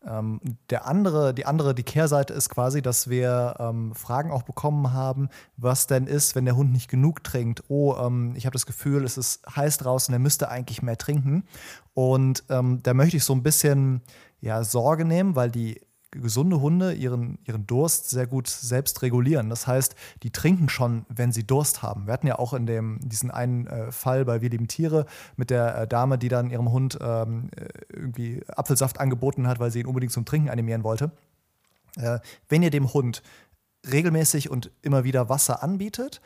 [0.07, 0.41] Ähm,
[0.71, 5.29] der andere, die andere, die Kehrseite ist quasi, dass wir ähm, Fragen auch bekommen haben,
[5.57, 7.65] was denn ist, wenn der Hund nicht genug trinkt.
[7.69, 11.45] Oh, ähm, ich habe das Gefühl, es ist heiß draußen, er müsste eigentlich mehr trinken.
[11.95, 14.03] Und ähm, da möchte ich so ein bisschen
[14.41, 15.81] ja, Sorge nehmen, weil die
[16.21, 19.51] gesunde Hunde ihren, ihren Durst sehr gut selbst regulieren.
[19.51, 22.07] Das heißt, die trinken schon, wenn sie Durst haben.
[22.07, 25.07] Wir hatten ja auch in dem, diesen einen äh, Fall bei Wir lieben Tiere
[25.37, 29.71] mit der äh, Dame, die dann ihrem Hund ähm, äh, irgendwie Apfelsaft angeboten hat, weil
[29.71, 31.11] sie ihn unbedingt zum Trinken animieren wollte.
[31.97, 33.23] Äh, wenn ihr dem Hund
[33.91, 36.21] regelmäßig und immer wieder Wasser anbietet,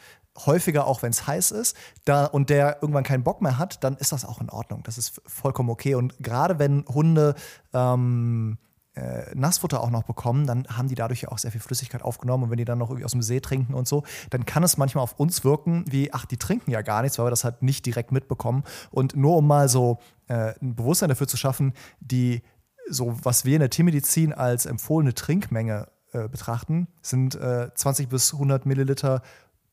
[0.47, 3.97] häufiger auch wenn es heiß ist, da und der irgendwann keinen Bock mehr hat, dann
[3.97, 4.83] ist das auch in Ordnung.
[4.85, 5.95] Das ist vollkommen okay.
[5.95, 7.35] Und gerade wenn Hunde
[7.73, 8.59] ähm,
[8.99, 12.45] äh, Nassfutter auch noch bekommen, dann haben die dadurch ja auch sehr viel Flüssigkeit aufgenommen.
[12.45, 14.77] Und wenn die dann noch irgendwie aus dem See trinken und so, dann kann es
[14.77, 17.63] manchmal auf uns wirken wie, ach, die trinken ja gar nichts, weil wir das halt
[17.63, 18.65] nicht direkt mitbekommen.
[18.91, 22.43] Und nur um mal so äh, ein Bewusstsein dafür zu schaffen, die
[22.91, 28.33] so, was wir in der Tiermedizin als empfohlene Trinkmenge äh, betrachten, sind äh, 20 bis
[28.33, 29.23] 100 Milliliter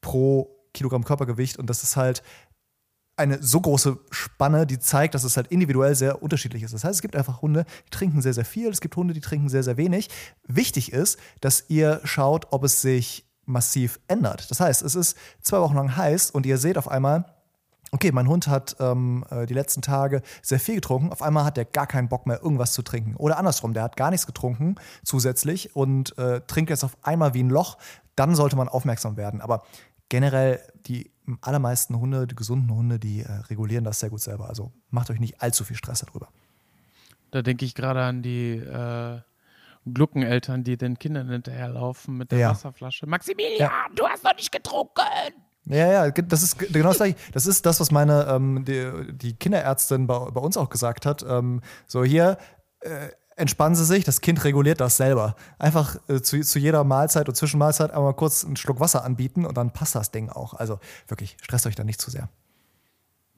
[0.02, 1.58] pro Kilogramm Körpergewicht.
[1.58, 2.22] Und das ist halt
[3.18, 6.74] eine so große Spanne, die zeigt, dass es halt individuell sehr unterschiedlich ist.
[6.74, 9.22] Das heißt, es gibt einfach Hunde, die trinken sehr, sehr viel, es gibt Hunde, die
[9.22, 10.10] trinken sehr, sehr wenig.
[10.48, 14.50] Wichtig ist, dass ihr schaut, ob es sich massiv ändert.
[14.52, 17.26] Das heißt, es ist zwei Wochen lang heiß und ihr seht auf einmal,
[17.92, 21.58] okay, mein Hund hat ähm, äh, die letzten Tage sehr viel getrunken, auf einmal hat
[21.58, 23.16] er gar keinen Bock mehr, irgendwas zu trinken.
[23.16, 27.44] Oder andersrum, der hat gar nichts getrunken zusätzlich und äh, trinkt jetzt auf einmal wie
[27.44, 27.78] ein Loch,
[28.16, 29.42] dann sollte man aufmerksam werden.
[29.42, 29.64] Aber
[30.10, 34.48] generell die allermeisten Hunde, die gesunden Hunde, die äh, regulieren das sehr gut selber.
[34.48, 36.30] Also macht euch nicht allzu viel Stress darüber.
[37.32, 39.20] Da denke ich gerade an die äh,
[39.86, 42.50] Gluckeneltern, die den Kindern hinterherlaufen mit der Ja.
[42.52, 43.08] Wasserflasche.
[43.08, 45.02] Maximilian, du hast noch nicht getrunken.
[45.68, 47.18] Ja, ja, das ist ge- genau das gleiche.
[47.34, 51.26] Das ist das, was meine ähm, die, die Kinderärztin bei, bei uns auch gesagt hat.
[51.28, 52.38] Ähm, so hier
[52.82, 55.36] äh, entspannen Sie sich, das Kind reguliert das selber.
[55.60, 59.58] Einfach äh, zu, zu jeder Mahlzeit und Zwischenmahlzeit einmal kurz einen Schluck Wasser anbieten und
[59.58, 60.54] dann passt das Ding auch.
[60.54, 62.30] Also wirklich, stresst euch da nicht zu sehr.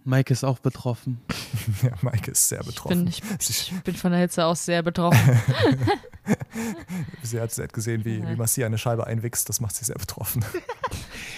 [0.03, 1.21] Mike ist auch betroffen.
[1.83, 3.05] Ja, Maike ist sehr Ich betroffen.
[3.05, 5.19] bin, ich, ich bin von der Hitze auch sehr betroffen.
[7.23, 9.49] sie, hat, sie hat gesehen, wie, wie Massi eine Scheibe einwächst.
[9.49, 10.45] Das macht sie sehr betroffen.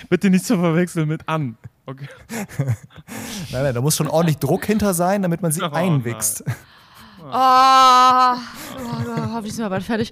[0.10, 1.57] Bitte nicht zu verwechseln mit an.
[1.88, 2.07] Okay.
[3.51, 6.43] nein, nein, da muss schon ordentlich Druck hinter sein, damit man sie Oh, einwächst.
[7.32, 10.12] Oh, oh, hoffentlich sind wir bald fertig.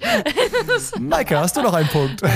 [0.99, 2.22] Maike, hast du noch einen Punkt?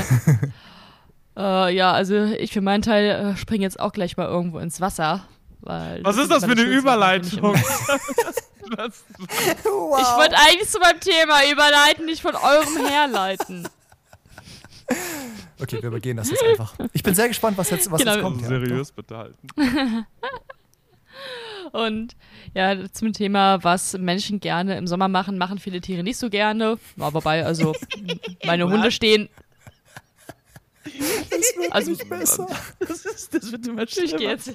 [1.37, 4.81] Äh, ja, also ich für meinen Teil äh, springe jetzt auch gleich mal irgendwo ins
[4.81, 5.23] Wasser.
[5.61, 7.53] Weil Was ist das für eine Überleitung?
[8.75, 9.05] Das-
[9.63, 9.97] wow.
[10.01, 13.65] Ich wollte eigentlich zu meinem Thema überleiten, nicht von eurem herleiten.
[15.61, 16.73] Okay, wir übergehen das jetzt einfach.
[16.91, 18.13] Ich bin sehr gespannt, was jetzt, was Genau.
[18.15, 18.41] jetzt kommt.
[18.41, 18.47] Ja.
[18.49, 20.05] seriös bitte halten.
[21.71, 22.15] Und
[22.53, 26.77] ja, zum Thema, was Menschen gerne im Sommer machen, machen viele Tiere nicht so gerne.
[26.97, 27.73] Ja, wobei, also
[28.45, 29.29] meine Hunde stehen.
[31.71, 32.47] Also, Nicht besser.
[32.79, 34.31] Das, ist, das wird immer ich gehe schlimmer.
[34.31, 34.51] jetzt.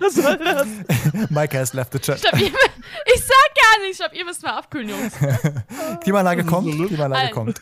[0.00, 0.66] Was soll das?
[1.30, 2.16] Maike has left the chat.
[2.16, 3.92] Ich, glaub, ihr, ich sag gar nichts.
[3.92, 5.14] Ich glaube, ihr müsst mal abkühlen, Jungs.
[6.02, 6.86] Klimaanlage kommt, so.
[6.86, 7.60] Klimaanlage Ein- kommt.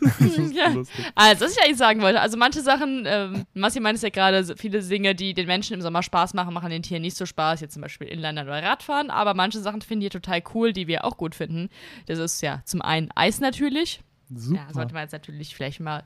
[0.52, 0.74] ja.
[1.14, 4.42] Also, was ich eigentlich sagen wollte, also manche Sachen, ähm, Massi meint es ja gerade,
[4.42, 7.26] so viele Dinge, die den Menschen im Sommer Spaß machen, machen den Tieren nicht so
[7.26, 10.86] Spaß, jetzt zum Beispiel Inliner oder Radfahren, aber manche Sachen finden die total cool, die
[10.88, 11.68] wir auch gut finden.
[12.06, 14.00] Das ist ja zum einen Eis natürlich.
[14.34, 14.60] Super.
[14.68, 16.04] Ja, sollte man jetzt natürlich vielleicht mal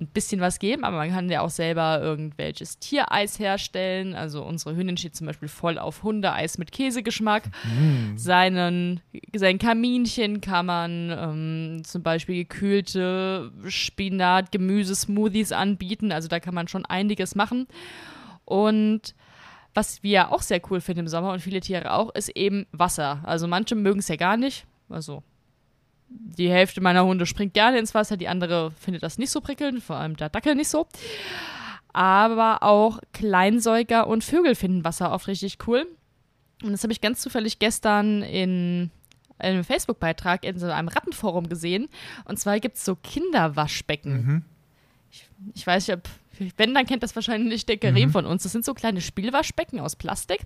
[0.00, 4.14] ein bisschen was geben, aber man kann ja auch selber irgendwelches Tiereis herstellen.
[4.14, 7.44] Also unsere Hündin steht zum Beispiel voll auf Hundeeis mit Käsegeschmack.
[8.16, 9.00] Seinen,
[9.34, 16.10] sein Kaminchen kann man ähm, zum Beispiel gekühlte Spinat, Gemüsesmoothies anbieten.
[16.10, 17.68] Also da kann man schon einiges machen.
[18.44, 19.14] Und
[19.74, 23.20] was wir auch sehr cool finden im Sommer und viele Tiere auch, ist eben Wasser.
[23.22, 24.66] Also manche mögen es ja gar nicht.
[24.88, 25.22] Also
[26.10, 29.82] die Hälfte meiner Hunde springt gerne ins Wasser, die andere findet das nicht so prickelnd,
[29.82, 30.86] vor allem der Dackel nicht so.
[31.92, 35.86] Aber auch Kleinsäuger und Vögel finden Wasser oft richtig cool.
[36.62, 38.90] Und das habe ich ganz zufällig gestern in
[39.38, 41.88] einem Facebook-Beitrag in so einem Rattenforum gesehen.
[42.26, 44.44] Und zwar gibt es so Kinderwaschbecken.
[45.10, 46.08] Ich, ich weiß nicht, ob,
[46.56, 48.42] wenn, dann kennt das wahrscheinlich der Karim von uns.
[48.42, 50.40] Das sind so kleine Spielwaschbecken aus Plastik.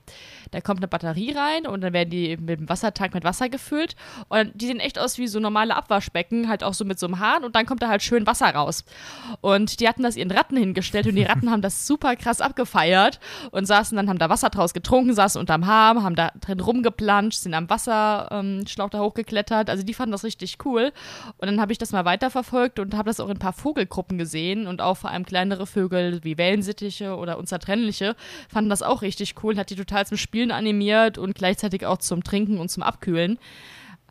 [0.51, 3.97] Da kommt eine Batterie rein und dann werden die mit dem Wassertank mit Wasser gefüllt.
[4.29, 7.21] Und die sehen echt aus wie so normale Abwaschbecken, halt auch so mit so einem
[7.21, 8.85] Hahn und dann kommt da halt schön Wasser raus.
[9.41, 13.21] Und die hatten das ihren Ratten hingestellt und die Ratten haben das super krass abgefeiert
[13.51, 17.41] und saßen dann, haben da Wasser draus getrunken, saßen unterm Hahn, haben da drin rumgeplanscht,
[17.41, 19.71] sind am Wasserschlauch ähm, da hochgeklettert.
[19.71, 20.93] Also die fanden das richtig cool.
[21.39, 24.19] Und dann habe ich das mal weiterverfolgt und habe das auch in ein paar Vogelgruppen
[24.19, 28.17] gesehen und auch vor allem kleinere Vögel wie Wellensittiche oder unzertrennliche
[28.49, 32.25] fanden das auch richtig cool, hat die total zum Spielen animiert und gleichzeitig auch zum
[32.25, 33.39] Trinken und zum Abkühlen.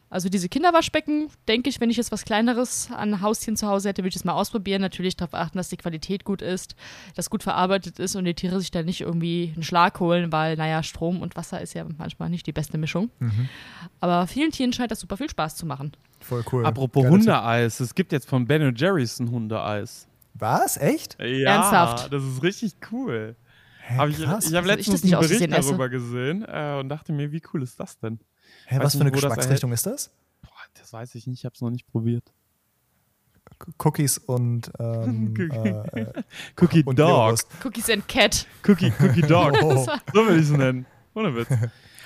[0.09, 4.03] Also diese Kinderwaschbecken, denke ich, wenn ich jetzt was Kleineres an Haustieren zu Hause hätte,
[4.03, 4.79] würde ich es mal ausprobieren.
[4.79, 6.75] Natürlich darauf achten, dass die Qualität gut ist,
[7.15, 10.55] dass gut verarbeitet ist und die Tiere sich dann nicht irgendwie einen Schlag holen, weil,
[10.55, 13.09] naja, Strom und Wasser ist ja manchmal nicht die beste Mischung.
[14.01, 15.93] Aber vielen Tieren scheint das super viel Spaß zu machen.
[16.19, 16.63] Voll cool.
[16.63, 17.07] Apropos.
[17.07, 20.07] Hundeeis, es gibt jetzt von Ben Jerry's ein Hundeeis.
[20.33, 20.77] Was?
[20.77, 21.17] Echt?
[21.19, 22.11] Ja, Ernsthaft?
[22.11, 23.35] das ist richtig cool.
[23.81, 26.77] Hä, Hab ich ich habe Also ich letztens das nicht einen Bericht darüber gesehen äh,
[26.79, 28.19] und dachte mir, wie cool ist das denn?
[28.65, 30.11] Hä, was für eine Geschmacksrichtung ist das?
[30.41, 32.31] Boah, das weiß ich nicht, ich habe es noch nicht probiert.
[33.77, 35.33] Cookies und, ähm,
[35.93, 36.13] äh, äh,
[36.61, 37.07] Cookie und Dog.
[37.07, 37.47] Leberwurst.
[37.63, 38.47] Cookies and Cat.
[38.67, 39.53] Cookie, Cookie Dog.
[39.61, 39.85] Oh.
[40.13, 40.85] So will ich es nennen.
[41.13, 41.47] Ohne Witz.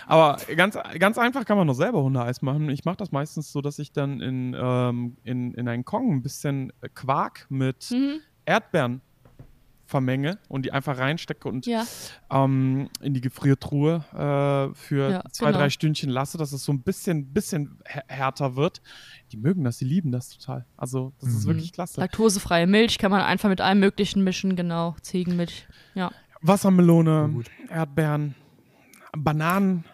[0.08, 2.70] Aber ganz, ganz einfach kann man noch selber Hundeeis machen.
[2.70, 6.22] Ich mache das meistens so, dass ich dann in, ähm, in, in einen Kong ein
[6.24, 8.20] bisschen Quark mit Mhm.
[8.46, 9.02] Erdbeeren
[9.86, 11.86] vermenge und die einfach reinstecke und Ja.
[12.30, 15.60] ähm, in die Gefriertruhe äh, für Ja, zwei, genau.
[15.60, 18.82] drei Stündchen lasse, dass es so ein bisschen, bisschen hä- härter wird.
[19.32, 20.66] Die mögen das, die lieben das total.
[20.76, 21.50] Also, das ist Mhm.
[21.52, 22.02] wirklich klasse.
[22.02, 24.96] Laktosefreie Milch kann man einfach mit allem Möglichen mischen, genau.
[25.02, 25.68] Ziegenmilch.
[25.96, 26.12] Ja.
[26.42, 27.44] Wassermelone.
[27.70, 28.36] Erdbeeren,
[29.18, 29.86] Bananen.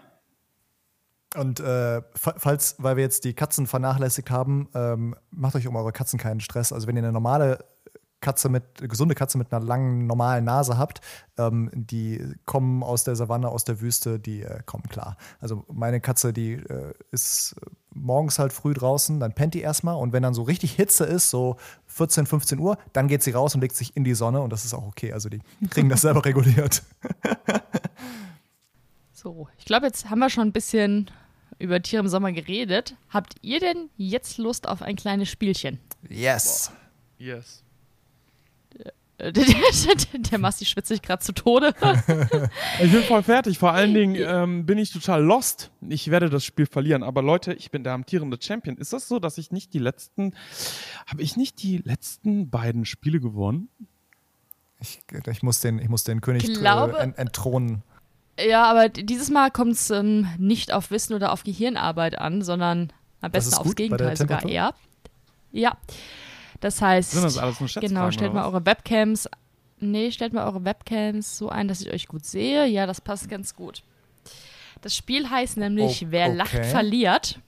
[1.36, 5.76] Und äh, fa- falls, weil wir jetzt die Katzen vernachlässigt haben, ähm, macht euch um
[5.76, 6.72] eure Katzen keinen Stress.
[6.72, 7.66] Also wenn ihr eine normale
[8.22, 11.02] Katze mit, gesunde Katze mit einer langen, normalen Nase habt,
[11.38, 15.18] ähm, die kommen aus der Savanne, aus der Wüste, die äh, kommen klar.
[15.42, 17.56] Also meine Katze, die äh, ist
[17.94, 21.30] morgens halt früh draußen, dann pennt die erstmal und wenn dann so richtig Hitze ist,
[21.32, 21.58] so
[21.88, 24.64] 14, 15 Uhr, dann geht sie raus und legt sich in die Sonne und das
[24.66, 25.12] ist auch okay.
[25.12, 26.82] Also die kriegen das selber reguliert.
[29.12, 31.10] So, ich glaube, jetzt haben wir schon ein bisschen
[31.64, 32.96] über Tiere im Sommer geredet.
[33.10, 35.80] Habt ihr denn jetzt Lust auf ein kleines Spielchen?
[36.10, 36.72] Yes.
[37.18, 37.64] Yes.
[39.18, 41.74] Äh, Der, der, der Massi schwitzt sich gerade zu Tode.
[42.82, 43.58] Ich bin voll fertig.
[43.60, 45.72] Vor allen Dingen ähm, bin ich total lost.
[45.88, 47.04] Ich werde das Spiel verlieren.
[47.04, 48.76] Aber Leute, ich bin der amtierende Champion.
[48.78, 50.34] Ist das so, dass ich nicht die letzten,
[51.08, 53.70] habe ich nicht die letzten beiden Spiele gewonnen?
[54.82, 57.84] Ich, ich, muss den, ich muss den König Glaube- äh, ent, entthronen.
[58.40, 62.92] Ja, aber dieses Mal kommt es ähm, nicht auf Wissen oder auf Gehirnarbeit an, sondern
[63.22, 64.74] am besten aufs Gegenteil sogar eher.
[65.52, 65.78] Ja.
[66.60, 69.30] Das heißt, Sind das alles nur genau, stellt mal eure Webcams.
[69.80, 72.66] Nee, stellt mal eure Webcams so ein, dass ich euch gut sehe.
[72.68, 73.84] Ja, das passt ganz gut.
[74.82, 76.36] Das Spiel heißt nämlich Oh, Wer okay.
[76.36, 77.40] lacht, verliert.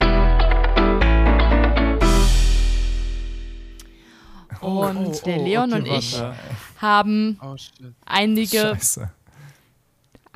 [4.60, 6.36] Und der Leon okay, und ich warte.
[6.78, 7.56] haben Oh,
[8.06, 9.10] einige, Scheiße.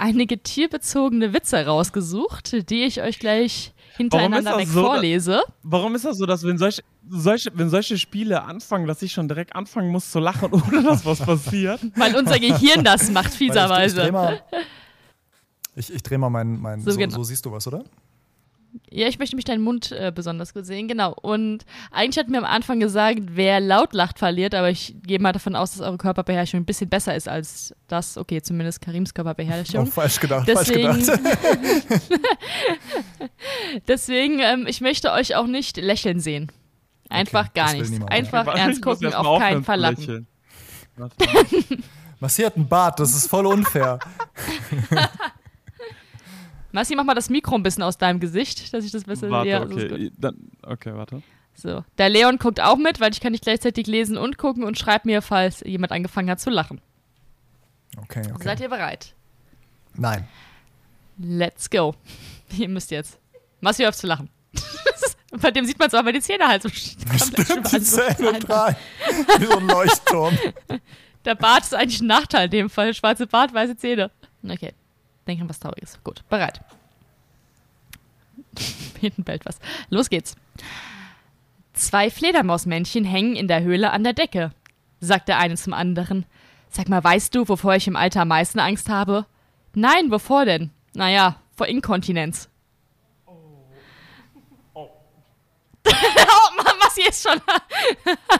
[0.00, 5.42] Einige tierbezogene Witze rausgesucht, die ich euch gleich hintereinander weg so, da- vorlese.
[5.62, 9.28] Warum ist das so, dass wenn solche, solche, wenn solche Spiele anfangen, dass ich schon
[9.28, 11.80] direkt anfangen muss zu lachen, ohne dass was passiert?
[11.96, 13.96] Weil unser Gehirn das macht, Weil Ich, ich fieserweise.
[13.96, 14.42] dreh mal,
[15.76, 16.60] ich, ich dreh mal meinen.
[16.60, 17.16] Mein, So so, genau.
[17.16, 17.84] so siehst du was, oder?
[18.90, 21.12] Ja, ich möchte mich deinen Mund äh, besonders gut sehen, genau.
[21.22, 25.32] Und eigentlich hat mir am Anfang gesagt, wer laut lacht, verliert, aber ich gehe mal
[25.32, 28.16] davon aus, dass eure Körperbeherrschung ein bisschen besser ist als das.
[28.16, 29.86] Okay, zumindest Karims Oh, Körperbeherrschung.
[29.86, 30.46] falsch gedacht.
[30.48, 32.02] Deswegen, falsch gedacht.
[33.88, 36.50] deswegen ähm, ich möchte euch auch nicht lächeln sehen.
[37.08, 37.92] Einfach Okay, gar nichts.
[38.06, 40.26] Einfach Ich ernst gucken, auf keinen Fall lachen.
[42.20, 43.98] Massi hat einen Bart, das ist voll unfair.
[46.72, 49.68] Massi, mach mal das Mikro ein bisschen aus deinem Gesicht, dass ich das besser Warte,
[49.74, 49.92] sehe.
[49.92, 50.12] Okay.
[50.18, 51.22] Dann, okay, warte.
[51.54, 51.84] So.
[51.98, 55.04] Der Leon guckt auch mit, weil ich kann nicht gleichzeitig lesen und gucken und schreibt
[55.04, 56.80] mir, falls jemand angefangen hat zu lachen.
[57.96, 58.44] Okay, okay.
[58.44, 59.14] Seid ihr bereit?
[59.94, 60.26] Nein.
[61.18, 61.94] Let's go.
[62.56, 63.18] Ihr müsst jetzt.
[63.60, 64.30] Massi hört auf zu lachen.
[65.32, 68.76] Bei dem sieht man zwar, weil die Zähne halt so Stimmt, die Zähne drei.
[69.38, 70.36] Wie so ein Leuchtturm.
[71.24, 72.94] Der Bart ist eigentlich ein Nachteil in dem Fall.
[72.94, 74.10] Schwarze Bart, weiße Zähne.
[74.42, 74.72] Okay.
[75.26, 75.98] Denken was Trauriges.
[76.02, 76.60] Gut, bereit.
[79.00, 79.58] Hinten bellt was.
[79.88, 80.36] Los geht's.
[81.72, 84.52] Zwei Fledermausmännchen hängen in der Höhle an der Decke,
[85.00, 86.26] sagt der eine zum anderen.
[86.68, 89.26] Sag mal, weißt du, wovor ich im Alter am meisten Angst habe?
[89.74, 90.70] Nein, wovor denn?
[90.94, 92.48] Naja, vor Inkontinenz.
[94.74, 94.88] Oh,
[96.56, 97.40] Mann, was hier ist schon.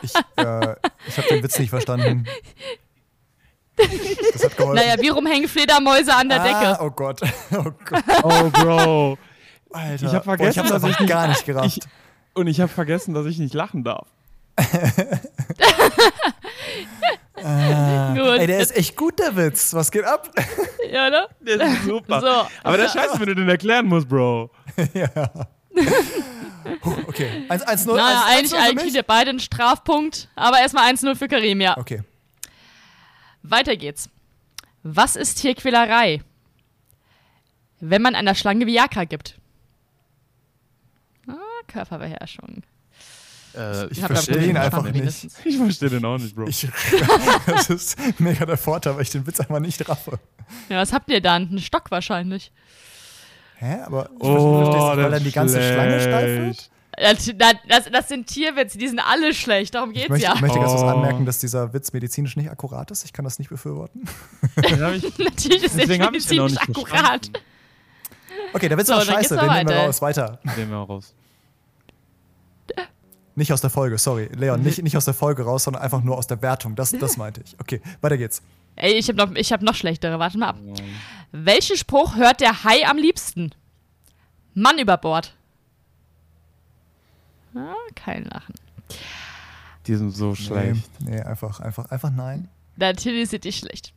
[0.03, 0.77] Ich, äh,
[1.07, 2.27] ich habe den Witz nicht verstanden.
[4.33, 4.75] Das hat geholfen.
[4.85, 6.85] Naja, wie rum hängen Fledermäuse an der ah, Decke?
[6.85, 7.21] Oh Gott.
[7.53, 8.05] Oh Gott.
[8.23, 9.19] Oh, Bro.
[9.73, 10.07] Alter.
[10.07, 11.67] Ich hab Boah, vergessen, ich hab's dass ich nicht- gar nicht gerafft.
[11.67, 11.81] Ich,
[12.35, 14.07] und ich habe vergessen, dass ich nicht lachen darf.
[17.43, 18.15] Ah.
[18.15, 18.39] Gut.
[18.41, 19.73] Ey, der ist echt gut, der Witz.
[19.75, 20.31] Was geht ab?
[20.91, 21.29] Ja, ne?
[21.39, 22.21] Der ist super.
[22.21, 22.49] So.
[22.65, 24.51] Aber der Scheiße, wenn du den erklären musst, Bro.
[27.07, 27.47] Okay.
[27.49, 27.65] 1-0.
[27.65, 31.61] 1-0 Naja, 1-0 eigentlich, eigentlich kriegt ihr beide einen Strafpunkt, aber erstmal 1-0 für Karim,
[31.61, 31.79] ja.
[31.79, 32.03] Okay.
[33.43, 34.09] Weiter geht's.
[34.83, 36.23] Was ist Tierquälerei?
[37.81, 39.39] Wenn man einer Schlange Viagra gibt.
[41.27, 41.35] Ah,
[41.67, 42.63] Körperbeherrschung.
[43.57, 45.29] Äh, Ich da verstehe ihn einfach nicht.
[45.45, 46.47] Ich verstehe den auch nicht, Bro.
[46.47, 46.69] Ich,
[47.47, 50.19] das ist mega der Vorteil, weil ich den Witz einfach nicht raffe.
[50.69, 51.49] Ja, was habt ihr dann?
[51.49, 52.53] Einen Stock wahrscheinlich.
[53.57, 53.81] Hä?
[53.83, 56.71] Aber ich Oh, verstehe nicht, weil dann die ganze Schlange steif wird?
[57.01, 57.31] Das,
[57.69, 60.35] das, das sind Tierwitze, die sind alle schlecht, darum Ich geht's möchte, ja.
[60.35, 60.87] ich möchte ganz kurz Oh.
[60.87, 63.05] anmerken, dass dieser Witz medizinisch nicht akkurat ist.
[63.05, 64.05] Ich kann das nicht befürworten.
[64.63, 66.89] Ich- Natürlich ist Deswegen der ich den auch medizinisch nicht akkurat.
[67.27, 67.33] verstanden.
[68.53, 70.03] Okay, der Witz So, war scheiße, noch den nehmen wir raus.
[70.03, 70.41] Weiter.
[70.57, 71.15] Den wir auch raus.
[73.37, 74.29] Nicht aus der Folge, sorry.
[74.37, 76.75] Leon, nicht, nicht aus der Folge raus, sondern einfach nur aus der Wertung.
[76.75, 77.57] Das, das meinte ich.
[77.61, 78.43] Okay, weiter geht's.
[78.77, 80.19] Ey, ich habe noch, ich hab noch schlechtere.
[80.19, 80.57] Warte mal ab.
[81.33, 83.53] Welchen Spruch hört der Hai am liebsten?
[84.55, 85.35] Mann über Bord.
[87.55, 88.55] Ah, kein Lachen.
[89.87, 90.89] Die sind so schlecht.
[91.01, 92.49] Nee, nee, einfach, einfach, einfach nein.
[92.77, 93.93] Natürlich sind die schlecht.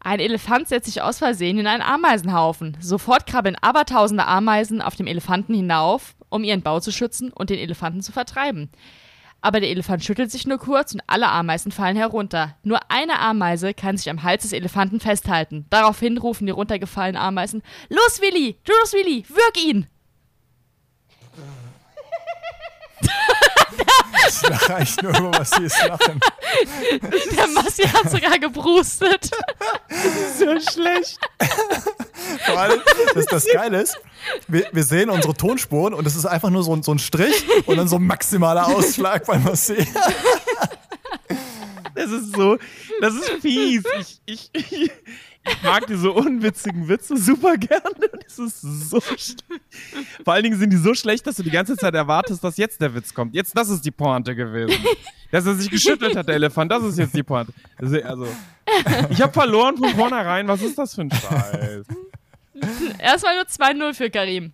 [0.00, 2.76] Ein Elefant setzt sich aus Versehen in einen Ameisenhaufen.
[2.80, 7.58] Sofort krabbeln abertausende Ameisen auf dem Elefanten hinauf, um ihren Bau zu schützen und den
[7.58, 8.70] Elefanten zu vertreiben.
[9.40, 12.56] Aber der Elefant schüttelt sich nur kurz und alle Ameisen fallen herunter.
[12.62, 15.66] Nur eine Ameise kann sich am Hals des Elefanten festhalten.
[15.70, 18.58] Daraufhin rufen die runtergefallenen Ameisen: Los, Willi!
[18.66, 19.24] Los, Willi!
[19.28, 19.86] Wirk ihn!
[24.28, 26.20] Ich lache eigentlich nur über was sie ist lachen.
[27.36, 29.30] Der Massi hat sogar gebrustet.
[30.38, 31.18] So schlecht.
[32.46, 32.80] Vor allem,
[33.14, 33.96] dass das Geile ist,
[34.48, 37.44] wir, wir sehen unsere Tonspuren und es ist einfach nur so, ein- so ein Strich
[37.66, 39.86] und dann so ein maximaler Ausschlag beim Marseille.
[41.94, 42.58] Das ist so,
[43.00, 43.84] das ist fies.
[44.26, 44.90] Ich, ich
[45.62, 47.82] mag diese unwitzigen Witze super gerne.
[48.26, 51.94] Das ist so Vor allen Dingen sind die so schlecht, dass du die ganze Zeit
[51.94, 53.34] erwartest, dass jetzt der Witz kommt.
[53.34, 54.84] Jetzt, das ist die Pointe gewesen.
[55.30, 57.52] Dass er sich geschüttelt hat, der Elefant, das ist jetzt die Pointe.
[57.78, 58.26] Also, also
[59.10, 60.48] ich habe verloren von vornherein.
[60.48, 61.86] Was ist das für ein Scheiß?
[62.98, 64.52] Erstmal nur 2-0 für Karim.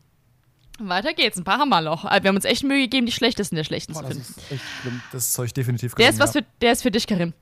[0.79, 1.39] Weiter geht's.
[1.39, 2.05] Ein paar haben wir noch.
[2.05, 4.25] Wir haben uns echt Mühe gegeben, die schlechtesten der schlechten zu Das finden.
[4.37, 5.01] ist echt schlimm.
[5.13, 7.33] Das euch definitiv Der ist, gelungen, was für, der ist für dich, Karim.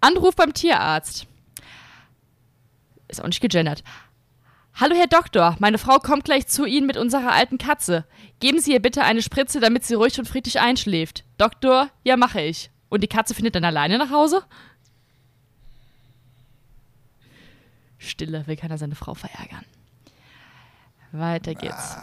[0.00, 1.26] Anruf beim Tierarzt.
[3.10, 3.82] Ist auch nicht gegendert.
[4.74, 5.56] Hallo, Herr Doktor.
[5.58, 8.04] Meine Frau kommt gleich zu Ihnen mit unserer alten Katze.
[8.38, 11.24] Geben Sie ihr bitte eine Spritze, damit sie ruhig und friedlich einschläft.
[11.38, 12.70] Doktor, ja, mache ich.
[12.88, 14.44] Und die Katze findet dann alleine nach Hause?
[17.98, 19.64] Stille, will keiner seine Frau verärgern.
[21.12, 21.96] Weiter geht's.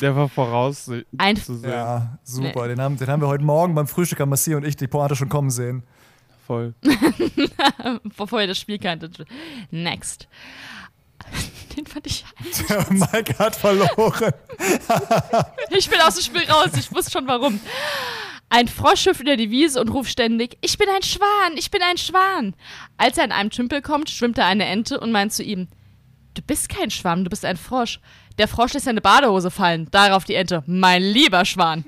[0.00, 2.68] Der war voraus Ein- zu Ja, super.
[2.68, 5.16] Den, haben, den haben wir heute Morgen beim Frühstück am Massi und ich die Pointe
[5.16, 5.82] schon kommen sehen.
[6.50, 6.74] Voll.
[8.16, 9.24] Bevor ihr das Spiel kanntet.
[9.70, 10.26] Next.
[11.76, 12.24] Den fand ich
[12.90, 14.32] Mike hat verloren.
[15.70, 17.60] Ich bin aus dem Spiel raus, ich wusste schon warum.
[18.48, 21.82] Ein Frosch hüpft über die Wiese und ruft ständig: Ich bin ein Schwan, ich bin
[21.82, 22.56] ein Schwan.
[22.96, 25.68] Als er an einem Tümpel kommt, schwimmt da eine Ente und meint zu ihm:
[26.34, 28.00] Du bist kein Schwamm, du bist ein Frosch.
[28.38, 29.88] Der Frosch lässt seine Badehose fallen.
[29.92, 31.84] Darauf die Ente: Mein lieber Schwan.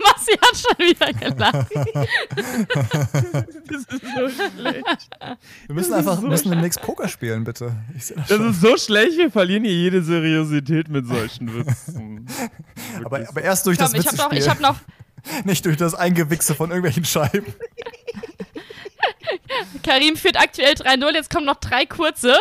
[0.00, 1.68] Massi hat schon wieder gelacht.
[3.66, 5.08] Das ist so schlecht.
[5.66, 7.76] Wir müssen Das einfach so müssen demnächst Poker spielen, bitte.
[7.92, 12.26] Das Das ist so schlecht, wir verlieren hier jede Seriosität mit solchen Witzen.
[13.04, 14.76] aber, aber erst durch Komm, das ich hab noch, Witzespiel, ich hab noch,
[15.44, 17.54] nicht durch das Eingewichse von irgendwelchen Scheiben.
[19.82, 22.34] Karim führt aktuell 3-0, jetzt kommen noch drei kurze.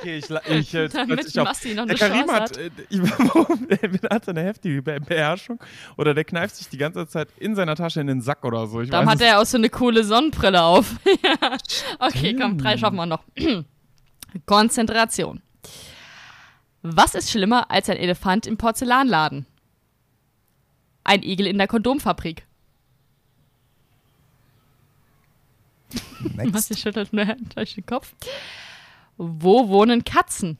[0.00, 1.34] Okay, ich, ich äh, Damit.
[1.36, 2.58] Massi noch Der eine Karim Chance hat, hat.
[2.58, 5.60] äh, ich, warum, der hat eine heftige Be Beherrschung
[5.96, 8.80] oder der kneift sich die ganze Zeit in seiner Tasche in den Sack oder so.
[8.80, 10.96] Ich Darum weiß hat er auch so eine coole Sonnenbrille auf.
[11.22, 11.56] Ja.
[11.98, 13.22] okay, komm, drei schaffen wir noch.
[14.46, 15.42] Konzentration.
[16.82, 19.44] Was ist schlimmer als ein Elefant im Porzellanladen?
[21.04, 22.46] Ein Igel in der Kondomfabrik.
[26.22, 26.70] Was Next.
[26.70, 28.14] ihr schüttelt nur den Kopf.
[29.22, 30.56] Wo wohnen Katzen?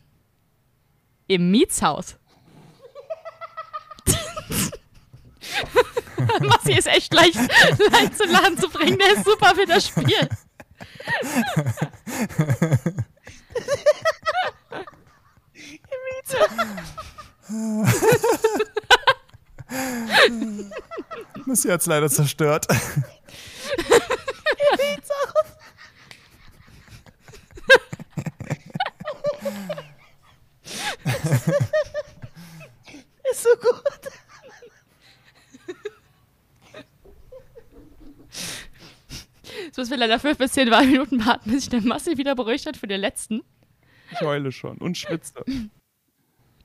[1.29, 2.19] Im Mietshaus.
[6.43, 7.39] Massi ist echt leicht,
[7.91, 8.99] leicht zum Laden zu bringen.
[8.99, 10.29] Der ist super für das Spiel.
[21.47, 22.67] Massi hat's leider zerstört.
[33.31, 33.83] Ist so gut.
[39.65, 42.67] Jetzt müssen wir leider fünf bis zehn Minuten warten, bis sich der Massi wieder beruhigt
[42.67, 43.43] hat für den letzten.
[44.13, 45.45] Ich heule schon und schwitze.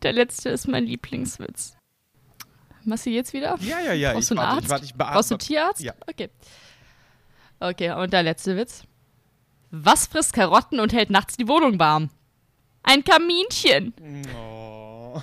[0.01, 1.77] Der letzte ist mein Lieblingswitz.
[2.83, 3.57] Massi jetzt wieder?
[3.61, 4.13] Ja, ja, ja.
[4.13, 4.65] Brauchst du einen warte, Arzt?
[4.65, 4.95] Ich, warte, ich.
[4.95, 5.81] Brauchst du einen Tierarzt?
[5.81, 5.93] Ja.
[6.07, 6.29] Okay.
[7.59, 8.83] Okay, und der letzte Witz.
[9.71, 12.09] Was frisst Karotten und hält nachts die Wohnung warm?
[12.85, 13.93] Ein Kaminchen.
[14.37, 15.21] Oh.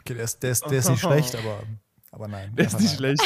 [0.00, 1.62] Okay, der ist, der ist, der ist nicht schlecht, aber,
[2.12, 2.50] aber nein.
[2.56, 3.16] Der ist nicht nein.
[3.16, 3.22] schlecht.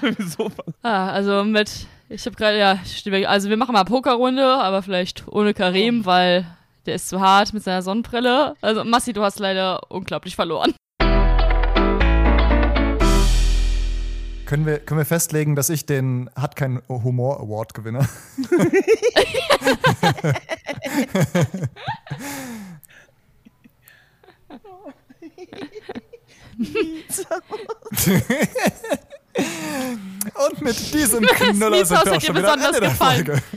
[0.00, 0.50] Sowieso.
[0.82, 2.80] Ah, also mit, ich habe gerade, ja,
[3.28, 6.44] also wir machen mal Pokerrunde, aber vielleicht ohne Karim, weil
[6.86, 8.56] der ist zu hart mit seiner Sonnenbrille.
[8.60, 10.74] Also Massi, du hast leider unglaublich verloren.
[14.48, 17.98] Können wir, können wir festlegen, dass ich den Hat kein Humor Award gewinne?
[30.48, 33.26] Und mit diesem Knüller sind wir auch schon wieder am Ende der gefallen.
[33.26, 33.42] Folge.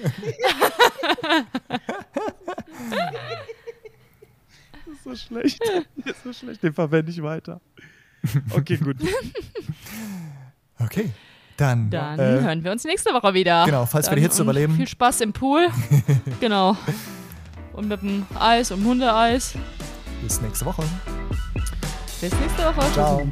[4.73, 5.61] Das ist so schlecht.
[5.95, 6.61] Der ist so schlecht.
[6.61, 7.61] Den verwende ich weiter.
[8.51, 8.97] Okay, gut.
[10.83, 11.11] Okay,
[11.57, 13.65] dann, Dann äh, hören wir uns nächste Woche wieder.
[13.65, 14.75] Genau, falls wir Dann die Hitze überleben.
[14.75, 15.67] Viel Spaß im Pool.
[16.39, 16.75] genau.
[17.73, 19.53] Und mit dem Eis und Hundeeis.
[20.23, 20.83] bis nächste Woche.
[22.19, 22.93] Bis nächste Woche.
[22.93, 23.27] Ciao.